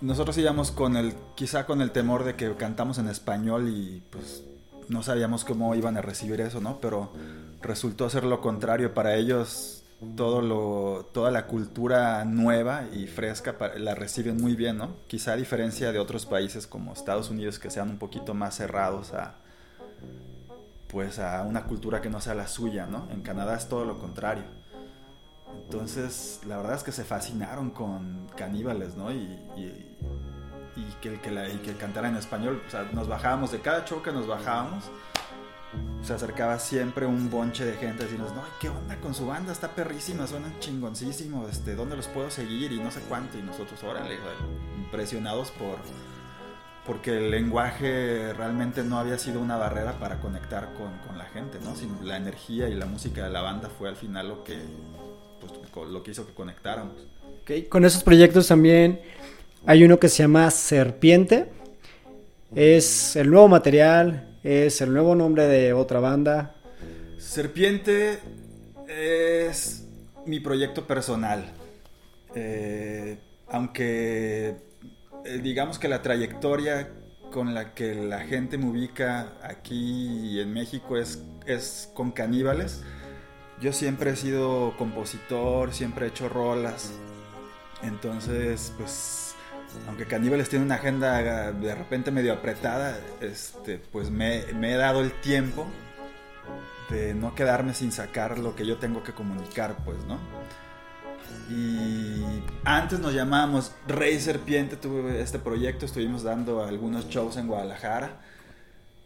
[0.00, 4.44] nosotros íbamos con el, quizá con el temor de que cantamos en español y pues
[4.88, 6.80] no sabíamos cómo iban a recibir eso, ¿no?
[6.80, 7.12] Pero
[7.62, 8.94] resultó ser lo contrario.
[8.94, 9.84] Para ellos
[10.16, 14.90] todo lo, toda la cultura nueva y fresca la reciben muy bien, ¿no?
[15.06, 19.12] Quizá a diferencia de otros países como Estados Unidos que sean un poquito más cerrados
[19.12, 19.36] a
[20.88, 23.08] pues a una cultura que no sea la suya, ¿no?
[23.10, 24.44] En Canadá es todo lo contrario.
[25.64, 29.10] Entonces, la verdad es que se fascinaron con caníbales, ¿no?
[29.10, 29.16] Y,
[29.56, 29.96] y,
[30.76, 32.62] y que, que, la, y que cantara en español.
[32.66, 34.84] O sea, nos bajábamos, de cada show que nos bajábamos,
[36.02, 39.52] se acercaba siempre un bonche de gente decirnos, no, ¿qué onda con su banda?
[39.52, 42.72] Está perrísima, suenan chingoncísimos, este, ¿dónde los puedo seguir?
[42.72, 43.38] Y no sé cuánto.
[43.38, 44.18] Y nosotros, órale,
[44.78, 45.76] impresionados por...
[46.86, 51.58] Porque el lenguaje realmente no había sido una barrera para conectar con, con la gente,
[51.64, 51.74] ¿no?
[51.74, 54.58] Sin la energía y la música de la banda fue al final lo que
[55.40, 56.94] pues, lo que hizo que conectáramos.
[57.42, 57.64] Okay.
[57.64, 59.00] Con esos proyectos también
[59.66, 61.46] hay uno que se llama Serpiente.
[62.54, 66.54] Es el nuevo material, es el nuevo nombre de otra banda.
[67.18, 68.18] Serpiente
[68.86, 69.84] es
[70.26, 71.44] mi proyecto personal.
[72.34, 74.56] Eh, aunque
[75.24, 76.88] eh, digamos que la trayectoria
[77.32, 82.82] con la que la gente me ubica aquí en México es, es con caníbales
[83.60, 86.92] yo siempre he sido compositor, siempre he hecho rolas.
[87.82, 89.33] Entonces, pues,
[89.86, 95.12] aunque Caníbales tiene una agenda de repente medio apretada, este, pues me, he dado el
[95.20, 95.66] tiempo
[96.90, 100.18] de no quedarme sin sacar lo que yo tengo que comunicar, pues, ¿no?
[101.50, 102.22] Y
[102.64, 108.20] antes nos llamábamos Rey Serpiente, tuve este proyecto, estuvimos dando algunos shows en Guadalajara.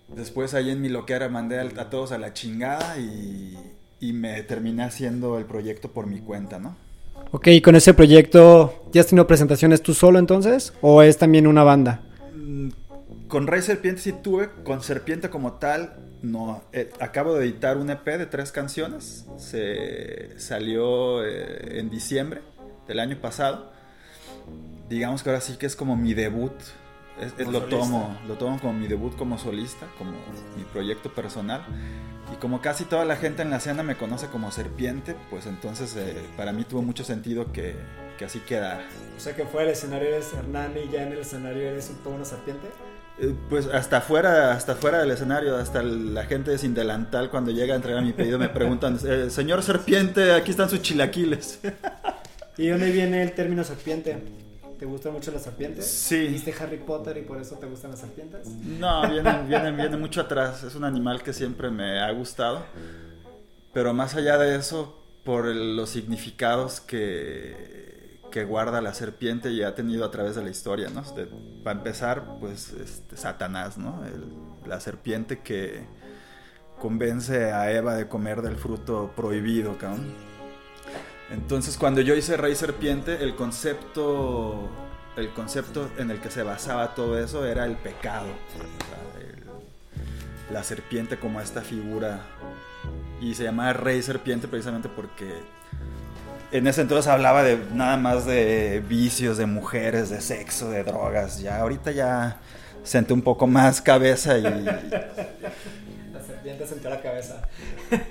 [0.09, 5.39] Después ahí en mi loquera mandé a todos a la chingada y me terminé haciendo
[5.39, 6.88] el proyecto por mi cuenta, ¿no?
[7.31, 10.73] Ok, ¿y con ese proyecto ya has tenido presentaciones tú solo entonces?
[10.81, 12.01] ¿O es también una banda?
[12.35, 12.71] Mm,
[13.29, 16.63] con Rey Serpiente sí tuve, con Serpiente como tal, no.
[16.73, 22.41] Eh, acabo de editar un EP de tres canciones, se salió eh, en diciembre
[22.87, 23.73] del año pasado.
[24.89, 26.53] Digamos que ahora sí que es como mi debut.
[27.21, 30.13] Es, es, lo, tomo, lo tomo como mi debut como solista, como
[30.57, 31.63] mi proyecto personal.
[32.33, 35.97] Y como casi toda la gente en la escena me conoce como serpiente, pues entonces
[35.97, 37.75] eh, para mí tuvo mucho sentido que,
[38.19, 38.87] que, así quedara.
[39.17, 41.97] O sea que fuera del escenario eres Hernán y ya en el escenario eres un
[41.97, 42.69] poco una serpiente.
[43.21, 47.51] Eh, pues hasta fuera, hasta fuera del escenario, hasta la gente de sin delantal cuando
[47.51, 51.61] llega a entregar mi pedido me preguntan, eh, señor serpiente, aquí están sus chilaquiles.
[52.57, 54.19] ¿Y dónde viene el término serpiente?
[54.79, 55.87] ¿Te gustan mucho las serpientes?
[55.87, 56.29] Sí.
[56.29, 58.47] ¿Viste Harry Potter y por eso te gustan las serpientes?
[58.49, 60.63] No, viene, viene, viene mucho atrás.
[60.63, 62.65] Es un animal que siempre me ha gustado.
[63.73, 69.63] Pero más allá de eso, por el, los significados que, que guarda la serpiente y
[69.63, 71.03] ha tenido a través de la historia, ¿no?
[71.13, 71.29] De,
[71.65, 74.05] para empezar, pues este, Satanás, ¿no?
[74.07, 75.87] El, la serpiente que,
[76.79, 80.28] convence a Eva de comer del fruto prohibido, cabrón.
[81.31, 84.69] Entonces, cuando yo hice Rey Serpiente, el concepto,
[85.17, 88.29] el concepto en el que se basaba todo eso era el pecado.
[90.51, 92.21] La serpiente como esta figura.
[93.21, 95.43] Y se llamaba Rey Serpiente precisamente porque
[96.51, 101.41] en ese entonces hablaba de nada más de vicios, de mujeres, de sexo, de drogas.
[101.41, 102.39] Ya ahorita ya
[102.85, 104.45] senté un poco más cabeza y
[106.49, 107.43] serpiente sentó la cabeza.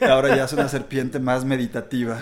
[0.02, 2.20] ahora ya es una serpiente más meditativa.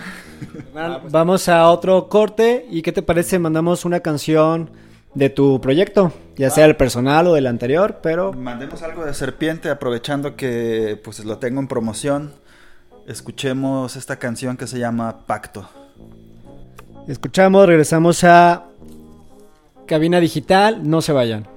[0.72, 2.66] Bueno, vamos a otro corte.
[2.70, 3.38] ¿Y qué te parece?
[3.38, 4.70] Mandamos una canción
[5.14, 9.70] de tu proyecto, ya sea el personal o del anterior, pero Mandemos algo de serpiente
[9.70, 12.32] aprovechando que pues lo tengo en promoción.
[13.06, 15.68] Escuchemos esta canción que se llama Pacto.
[17.08, 18.64] escuchamos, regresamos a
[19.86, 20.80] cabina digital.
[20.88, 21.55] No se vayan.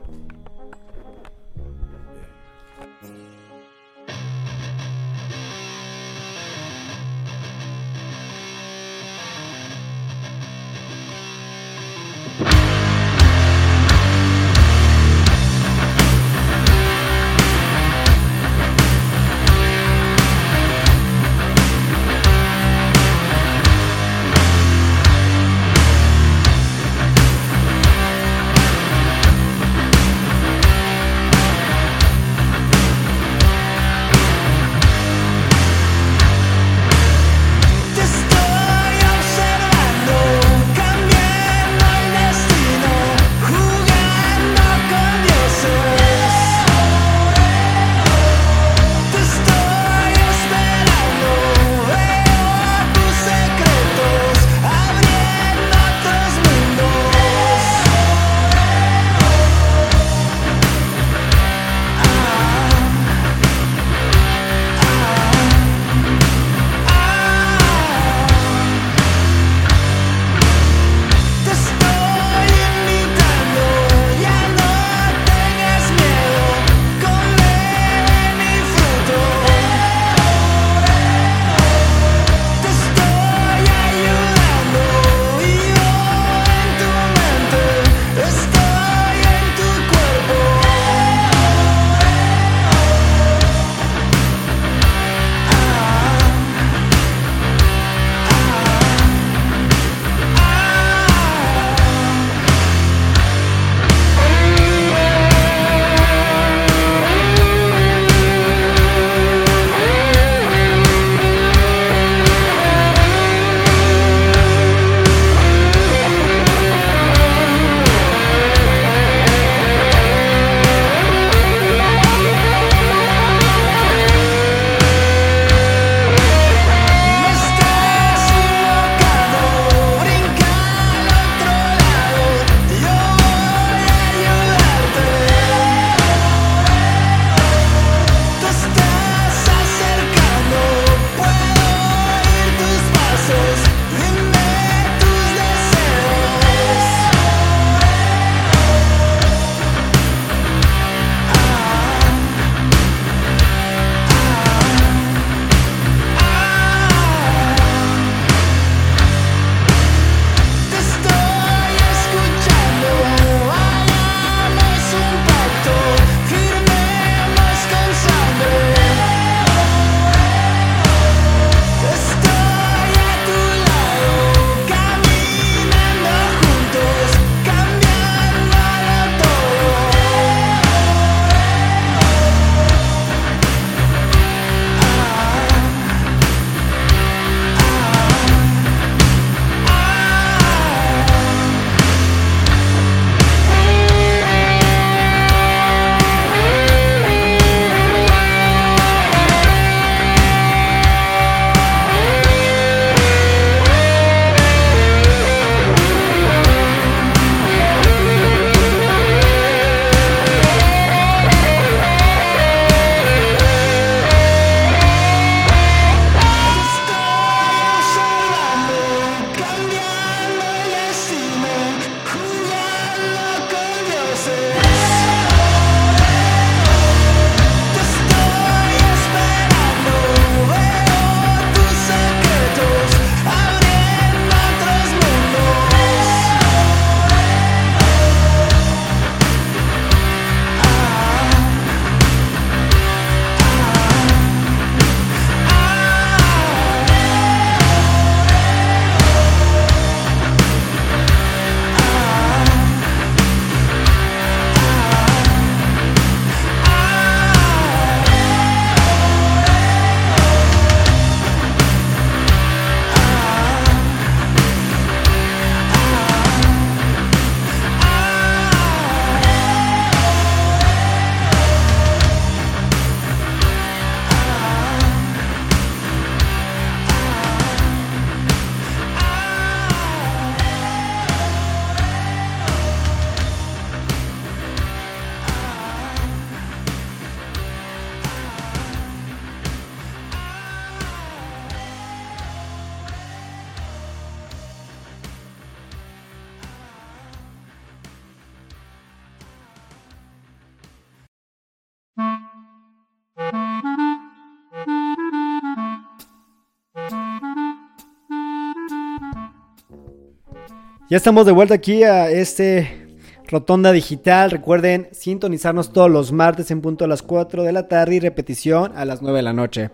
[310.89, 312.87] Ya estamos de vuelta aquí a este
[313.27, 314.31] Rotonda Digital.
[314.31, 318.75] Recuerden sintonizarnos todos los martes en punto a las 4 de la tarde y repetición
[318.75, 319.69] a las 9 de la noche.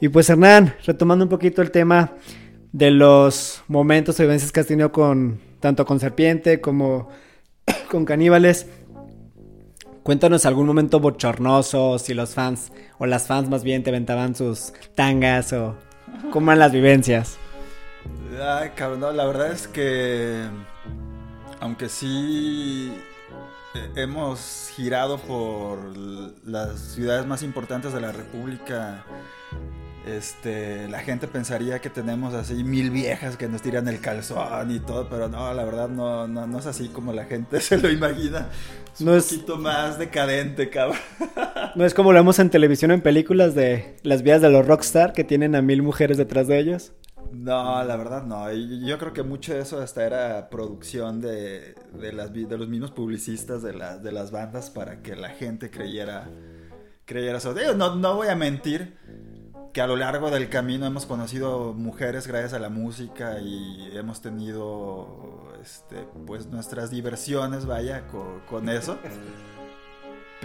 [0.00, 2.12] Y pues Hernán, retomando un poquito el tema
[2.70, 7.08] de los momentos o vivencias que has tenido con tanto con Serpiente como
[7.90, 8.68] con Caníbales.
[10.04, 14.72] Cuéntanos algún momento bochornoso, si los fans, o las fans más bien, te aventaban sus
[14.94, 15.74] tangas, o
[16.30, 17.36] cómo eran las vivencias.
[18.42, 20.42] Ay, cabrón, no, la verdad es que.
[21.60, 22.92] Aunque sí.
[23.74, 25.78] eh, Hemos girado por
[26.44, 29.04] las ciudades más importantes de la República.
[30.06, 34.78] Este, la gente pensaría que tenemos así mil viejas que nos tiran el calzón y
[34.78, 37.90] todo, pero no, la verdad no, no, no es así como la gente se lo
[37.90, 38.46] imagina.
[38.94, 40.98] Es No un es- poquito más decadente, cabrón.
[41.74, 44.64] No es como lo vemos en televisión o en películas de las vidas de los
[44.64, 46.92] rockstar que tienen a mil mujeres detrás de ellos.
[47.38, 48.50] No, la verdad no.
[48.52, 53.62] Yo creo que mucho de eso hasta era producción de, de, de los mismos publicistas
[53.62, 56.28] de, la- de las bandas para que la gente creyera,
[57.04, 57.54] creyera eso.
[57.76, 58.96] No, no voy a mentir
[59.72, 64.22] que a lo largo del camino hemos conocido mujeres gracias a la música y hemos
[64.22, 68.98] tenido este, pues nuestras diversiones, vaya, co- con, eso.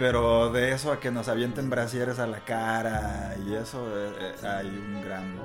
[0.02, 4.46] Pero de eso a que nos avienten brasieres a la cara y eso, eh, eh,
[4.48, 5.38] hay un gran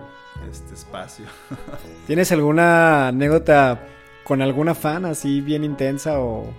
[0.49, 1.27] este, espacio.
[2.07, 3.87] ¿Tienes alguna anécdota
[4.23, 6.51] con alguna fan así bien intensa o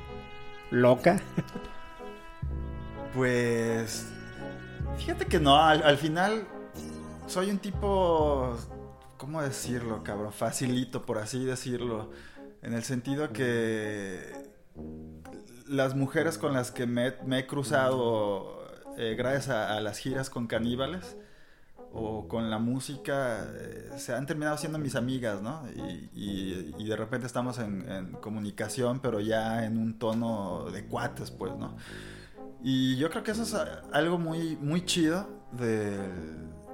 [0.70, 1.20] loca?
[3.14, 4.06] Pues.
[4.98, 6.46] Fíjate que no, al, al final
[7.26, 8.56] soy un tipo.
[9.16, 10.32] ¿Cómo decirlo, cabrón?
[10.32, 12.12] Facilito, por así decirlo.
[12.62, 14.34] En el sentido que.
[15.68, 17.08] Las mujeres con las que me,
[17.38, 18.64] he cruzado
[18.96, 21.16] eh, gracias a, las giras con caníbales
[21.92, 25.62] o con la música eh, se han terminado siendo mis amigas, ¿no?
[25.74, 31.30] Y, y- y de repente estamos en, comunicación, pero ya en un tono de cuates,
[31.30, 31.76] pues, ¿no?
[32.62, 33.54] Y yo creo que eso es
[33.92, 35.96] algo muy, muy chido de,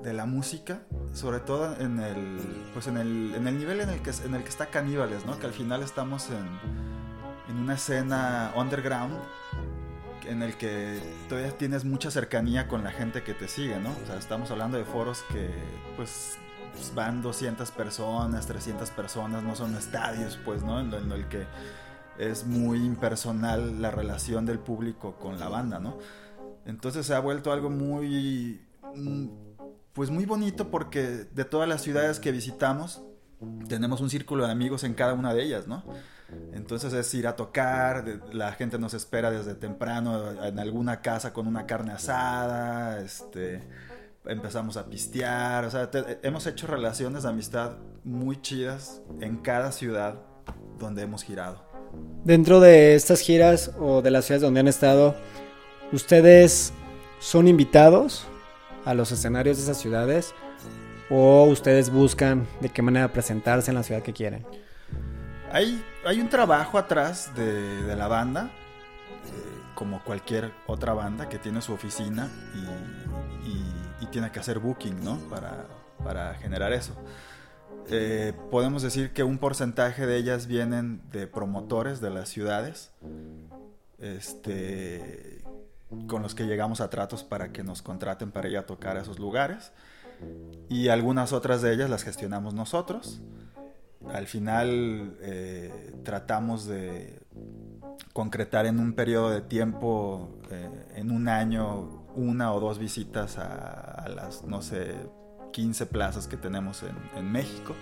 [0.03, 0.83] de la música,
[1.13, 2.39] sobre todo en el,
[2.73, 5.39] pues en el, en el nivel en el, que, en el que está Caníbales, ¿no?
[5.39, 6.49] Que al final estamos en,
[7.49, 9.15] en una escena underground
[10.27, 13.91] en el que todavía tienes mucha cercanía con la gente que te sigue, ¿no?
[13.91, 15.51] O sea, estamos hablando de foros que,
[15.97, 16.39] pues,
[16.95, 20.81] van 200 personas, 300 personas, no son estadios, pues, ¿no?
[20.81, 21.47] En, en el que
[22.19, 25.99] es muy impersonal la relación del público con la banda, ¿no?
[26.65, 28.61] Entonces se ha vuelto algo muy,
[28.95, 29.27] mm,
[29.93, 33.03] pues muy bonito porque de todas las ciudades que visitamos,
[33.69, 35.85] tenemos un círculo de amigos en cada una de ellas, ¿no?
[36.53, 41.47] Entonces es ir a tocar, la gente nos espera desde temprano en alguna casa con
[41.47, 43.63] una carne asada, este,
[44.25, 47.73] empezamos a pistear, o sea, te- hemos hecho relaciones de amistad
[48.05, 50.17] muy chidas en cada ciudad
[50.79, 51.63] donde hemos girado.
[52.25, 55.15] Dentro de estas giras o de las ciudades donde han estado,
[55.93, 56.73] ¿ustedes
[57.21, 58.27] son invitados
[58.85, 60.35] a los escenarios de esas ciudades?
[61.11, 64.45] ¿O ustedes buscan de qué manera presentarse en la ciudad que quieren?
[65.53, 68.51] Hay, hay un trabajo atrás de, la banda,
[69.27, 72.31] eh, como cualquier otra banda que tiene su oficina
[74.01, 75.19] y tiene que hacer booking, ¿no?
[75.29, 75.67] Para,
[76.05, 76.95] para generar eso.
[77.89, 82.93] Eh, podemos decir que un porcentaje de ellas vienen de promotores de las ciudades,
[83.99, 85.43] este,
[86.07, 89.03] con los que llegamos a tratos para que nos contraten para ir a tocar a
[89.03, 89.73] esos lugares.
[90.69, 93.21] Y algunas otras de ellas las gestionamos nosotros
[94.13, 97.21] al final eh, tratamos de
[98.13, 104.09] concretar en un periodo de tiempo, eh, en un año, una o dos visitas a,
[104.09, 104.95] las, no sé,
[105.53, 107.75] 15 plazas que tenemos en, en México.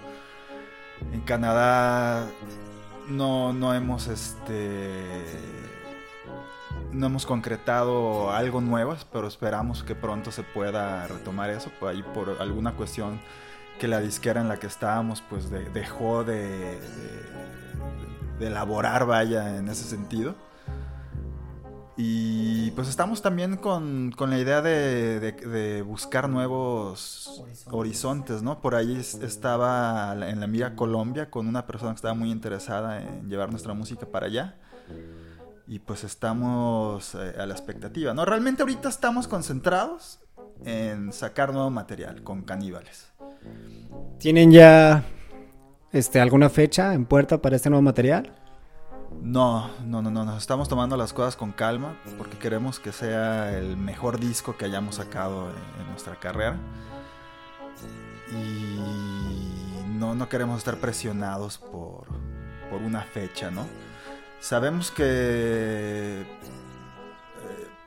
[1.12, 2.26] En Canadá
[3.08, 5.24] no, no hemos este
[6.92, 12.02] no hemos concretado algo nuevo, pero esperamos que pronto se pueda retomar eso, por ahí
[12.14, 13.20] por alguna cuestión
[13.82, 16.38] que la disquera en la que estábamos pues de- dejó de,
[16.78, 16.78] de-
[18.38, 20.36] de elaborar, vaya, en ese sentido.
[21.96, 27.66] Y pues estamos también con, con la idea de, buscar nuevos Horizontes.
[27.72, 28.60] horizontes, ¿no?
[28.60, 33.02] Por ahí es- estaba en la mira Colombia con una persona que estaba muy interesada
[33.02, 34.54] en llevar nuestra música para allá.
[35.66, 38.24] Y pues estamos eh, a la expectativa, ¿no?
[38.24, 40.20] Realmente ahorita estamos concentrados
[40.64, 43.11] en sacar nuevo material con caníbales.
[44.18, 45.05] ¿Tienen ya
[45.93, 48.32] este, alguna fecha en puerta para este nuevo material?
[49.20, 53.57] No, no, no, no, nos estamos tomando las cosas con calma porque queremos que sea
[53.57, 56.57] el mejor disco que hayamos sacado en, en nuestra carrera.
[58.30, 58.78] Y
[59.88, 62.07] no, no queremos estar presionados por,
[62.70, 63.66] por una fecha, ¿no?
[64.40, 66.24] Sabemos que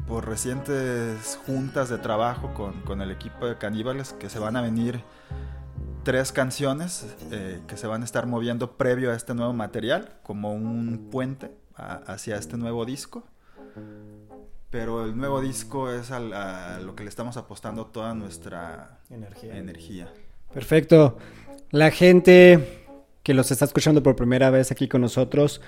[0.08, 4.62] por recientes juntas de trabajo con, con, el equipo de caníbales que se van a
[4.62, 5.02] venir
[6.06, 10.54] tres canciones eh, que se van a estar moviendo previo a este nuevo material, como
[10.54, 13.24] un puente a, hacia este nuevo disco.
[14.70, 19.58] Pero el nuevo disco es a, a, lo que le estamos apostando toda nuestra energía.
[19.58, 20.14] energía.
[20.54, 21.18] Perfecto.
[21.72, 22.86] La gente
[23.24, 25.60] que los está escuchando por primera vez aquí con nosotros,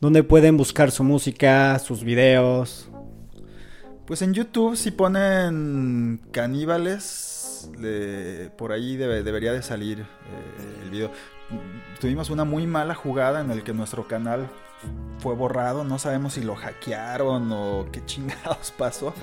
[0.00, 2.90] ¿dónde pueden buscar su música, sus videos?
[4.06, 10.90] Pues en YouTube si ponen caníbales, le, por ahí debe, debería de salir eh, el
[10.90, 11.10] video.
[12.00, 14.50] Tuvimos una muy mala jugada en el que nuestro canal
[15.20, 19.14] fue borrado, no sabemos si lo hackearon o qué chingados pasó,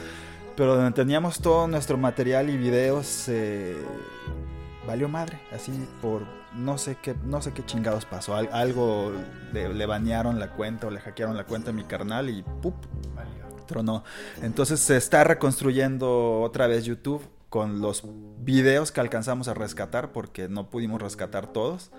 [0.55, 3.29] pero donde teníamos todo nuestro material y videos
[4.87, 5.71] valió madre, así
[6.01, 6.23] por
[6.55, 9.13] no sé qué no sé qué chingados pasó, Al, algo
[9.53, 12.73] le, le, banearon la cuenta o le hackearon la cuenta a mi carnal y ¡pup!
[13.71, 14.03] Tronó.
[14.41, 18.03] Entonces se está reconstruyendo otra vez YouTube con los
[18.39, 21.91] videos que alcanzamos a rescatar porque no pudimos rescatar todos.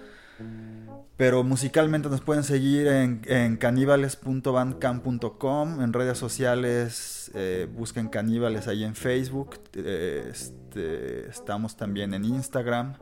[1.17, 8.83] Pero musicalmente nos pueden seguir en, en canibales.bandcamp.com, en redes sociales eh, busquen caníbales ahí
[8.83, 12.95] en Facebook, eh, este, estamos también en Instagram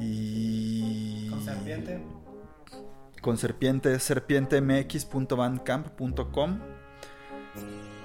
[0.00, 1.28] y...
[1.30, 2.02] ¿Con serpiente?
[3.20, 6.71] Con serpiente, serpientemx.bandcamp.com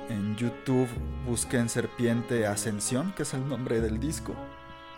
[0.09, 0.87] en YouTube
[1.25, 4.33] busquen Serpiente Ascensión, que es el nombre del disco,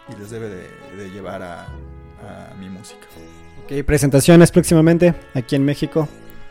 [0.08, 3.08] y les debe de, de llevar a, a, mi música.
[3.64, 6.08] Ok, presentaciones próximamente aquí en México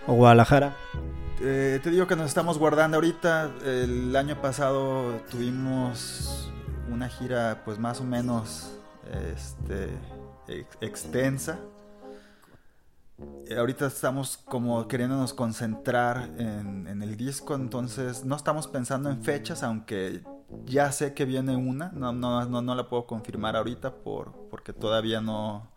[0.06, 0.76] o Guadalajara.
[1.40, 3.50] Eh, te digo que nos estamos guardando ahorita.
[3.64, 6.52] El año pasado tuvimos
[6.90, 8.72] una gira, pues más o menos
[9.34, 9.88] este,
[10.48, 11.58] ex extensa
[13.56, 20.22] ahorita estamos como queriéndonos concentrar en, el disco, entonces no estamos pensando en fechas, aunque
[20.64, 24.72] ya sé que viene una, no, no, no, no la puedo confirmar ahorita por, porque
[24.72, 25.70] todavía no,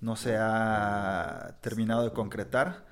[0.00, 2.84] no se ha terminado de concretar.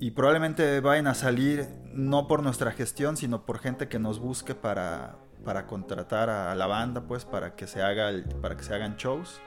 [0.00, 4.54] Y probablemente vayan a salir no por nuestra gestión, sino por gente que nos busque
[4.54, 8.10] para, para contratar a la banda, pues, para que se haga
[8.40, 9.40] para que se hagan shows.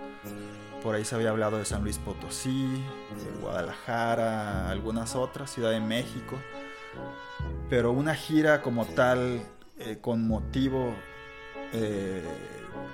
[0.83, 2.83] Por ahí se había hablado de San Luis Potosí,
[3.23, 6.37] de Guadalajara, algunas otras, Ciudad de México.
[7.69, 9.41] Pero una gira como tal,
[9.79, 10.93] eh, con motivo,
[11.73, 12.23] eh,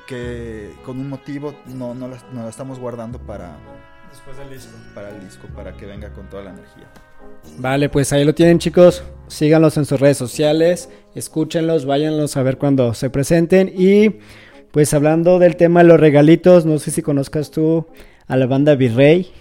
[0.05, 3.55] que con un motivo no, no, la, no la estamos guardando para,
[4.11, 4.71] Después del disco.
[4.95, 6.87] Para el disco, para que venga con toda la energía.
[7.57, 9.03] Vale, pues ahí lo tienen chicos.
[9.27, 13.71] Síganlos en sus redes sociales, escúchenlos, váyanlos a ver cuando se presenten.
[13.75, 14.19] Y
[14.77, 17.87] pues hablando del tema de los regalitos, no sé si conozcas tú
[18.27, 19.31] a la banda Virrey.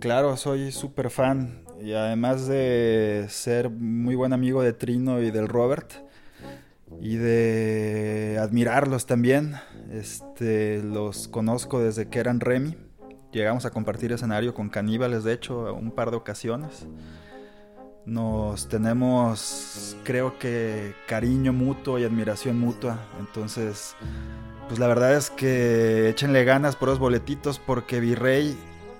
[0.00, 1.62] Claro, soy súper fan.
[1.82, 5.92] Y además de ser muy buen amigo de Trino y del Robert,
[7.02, 9.56] y de admirarlos también,
[9.92, 12.74] este, los conozco desde que eran Remy
[13.30, 16.86] llegamos a compartir escenario con caníbales, de hecho, un par de ocasiones.
[18.06, 22.98] Nos tenemos, creo que, cariño mutuo y admiración mutua.
[23.20, 23.94] Entonces,
[24.68, 28.56] pues la verdad es que échenle ganas por los boletitos porque Virrey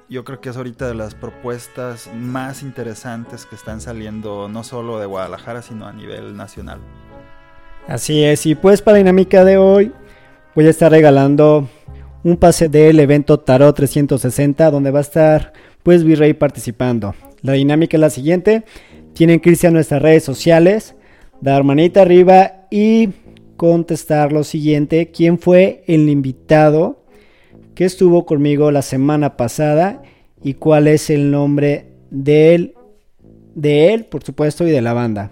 [0.09, 4.99] yo creo que es ahorita de las propuestas más interesantes que están saliendo no solo
[4.99, 6.81] de Guadalajara, sino a nivel nacional.
[7.89, 9.93] Así es, y pues para la dinámica de hoy
[10.55, 11.67] voy a estar regalando
[12.23, 15.53] un pase del evento Tarot 360 donde va a estar
[15.83, 17.15] pues Virrey participando.
[17.41, 18.65] La dinámica es la siguiente,
[19.15, 20.95] tienen que irse a nuestras redes sociales,
[21.41, 23.09] dar manita arriba y
[23.63, 27.05] contestar lo siguiente, ¿quién fue el invitado
[27.77, 30.03] que estuvo conmigo la semana pasada
[30.43, 32.75] y cuál es el nombre de él,
[33.55, 35.31] de él, por supuesto, y de la banda?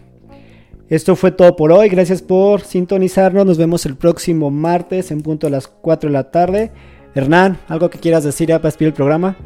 [0.89, 1.89] Esto fue todo por hoy.
[1.89, 3.45] Gracias por sintonizarnos.
[3.45, 6.70] Nos vemos el próximo martes en punto a las 4 de la tarde.
[7.16, 9.37] Hernán, ¿algo que quieras decir para despedir el programa?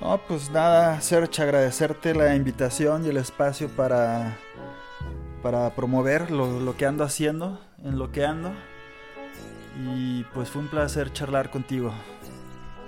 [0.00, 4.36] No, pues nada, Serge, agradecerte la invitación y el espacio para,
[5.42, 8.52] para promover lo que ando haciendo, en lo que ando.
[9.94, 11.92] Y pues fue un placer charlar contigo.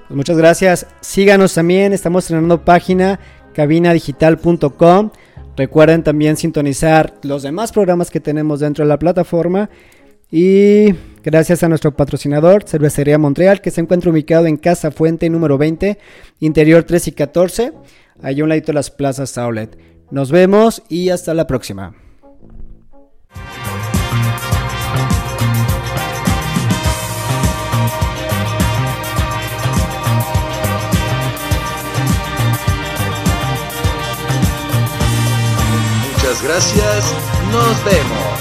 [0.08, 0.86] Pues muchas gracias.
[1.00, 3.18] Síganos también, estamos estrenando página
[3.54, 5.10] cabinadigital.com.
[5.56, 9.70] Recuerden también sintonizar los demás programas que tenemos dentro de la plataforma.
[10.30, 15.56] Y gracias a nuestro patrocinador, Cervecería Montreal, que se encuentra ubicado en Casa Fuente número
[15.56, 15.96] 20,
[16.40, 17.72] interior 3 y 14,
[18.20, 19.78] allá a un ladito de las plazas Outlet.
[20.10, 21.94] Nos vemos y hasta la próxima.
[36.44, 37.14] Gracias,
[37.50, 38.33] nos vemos.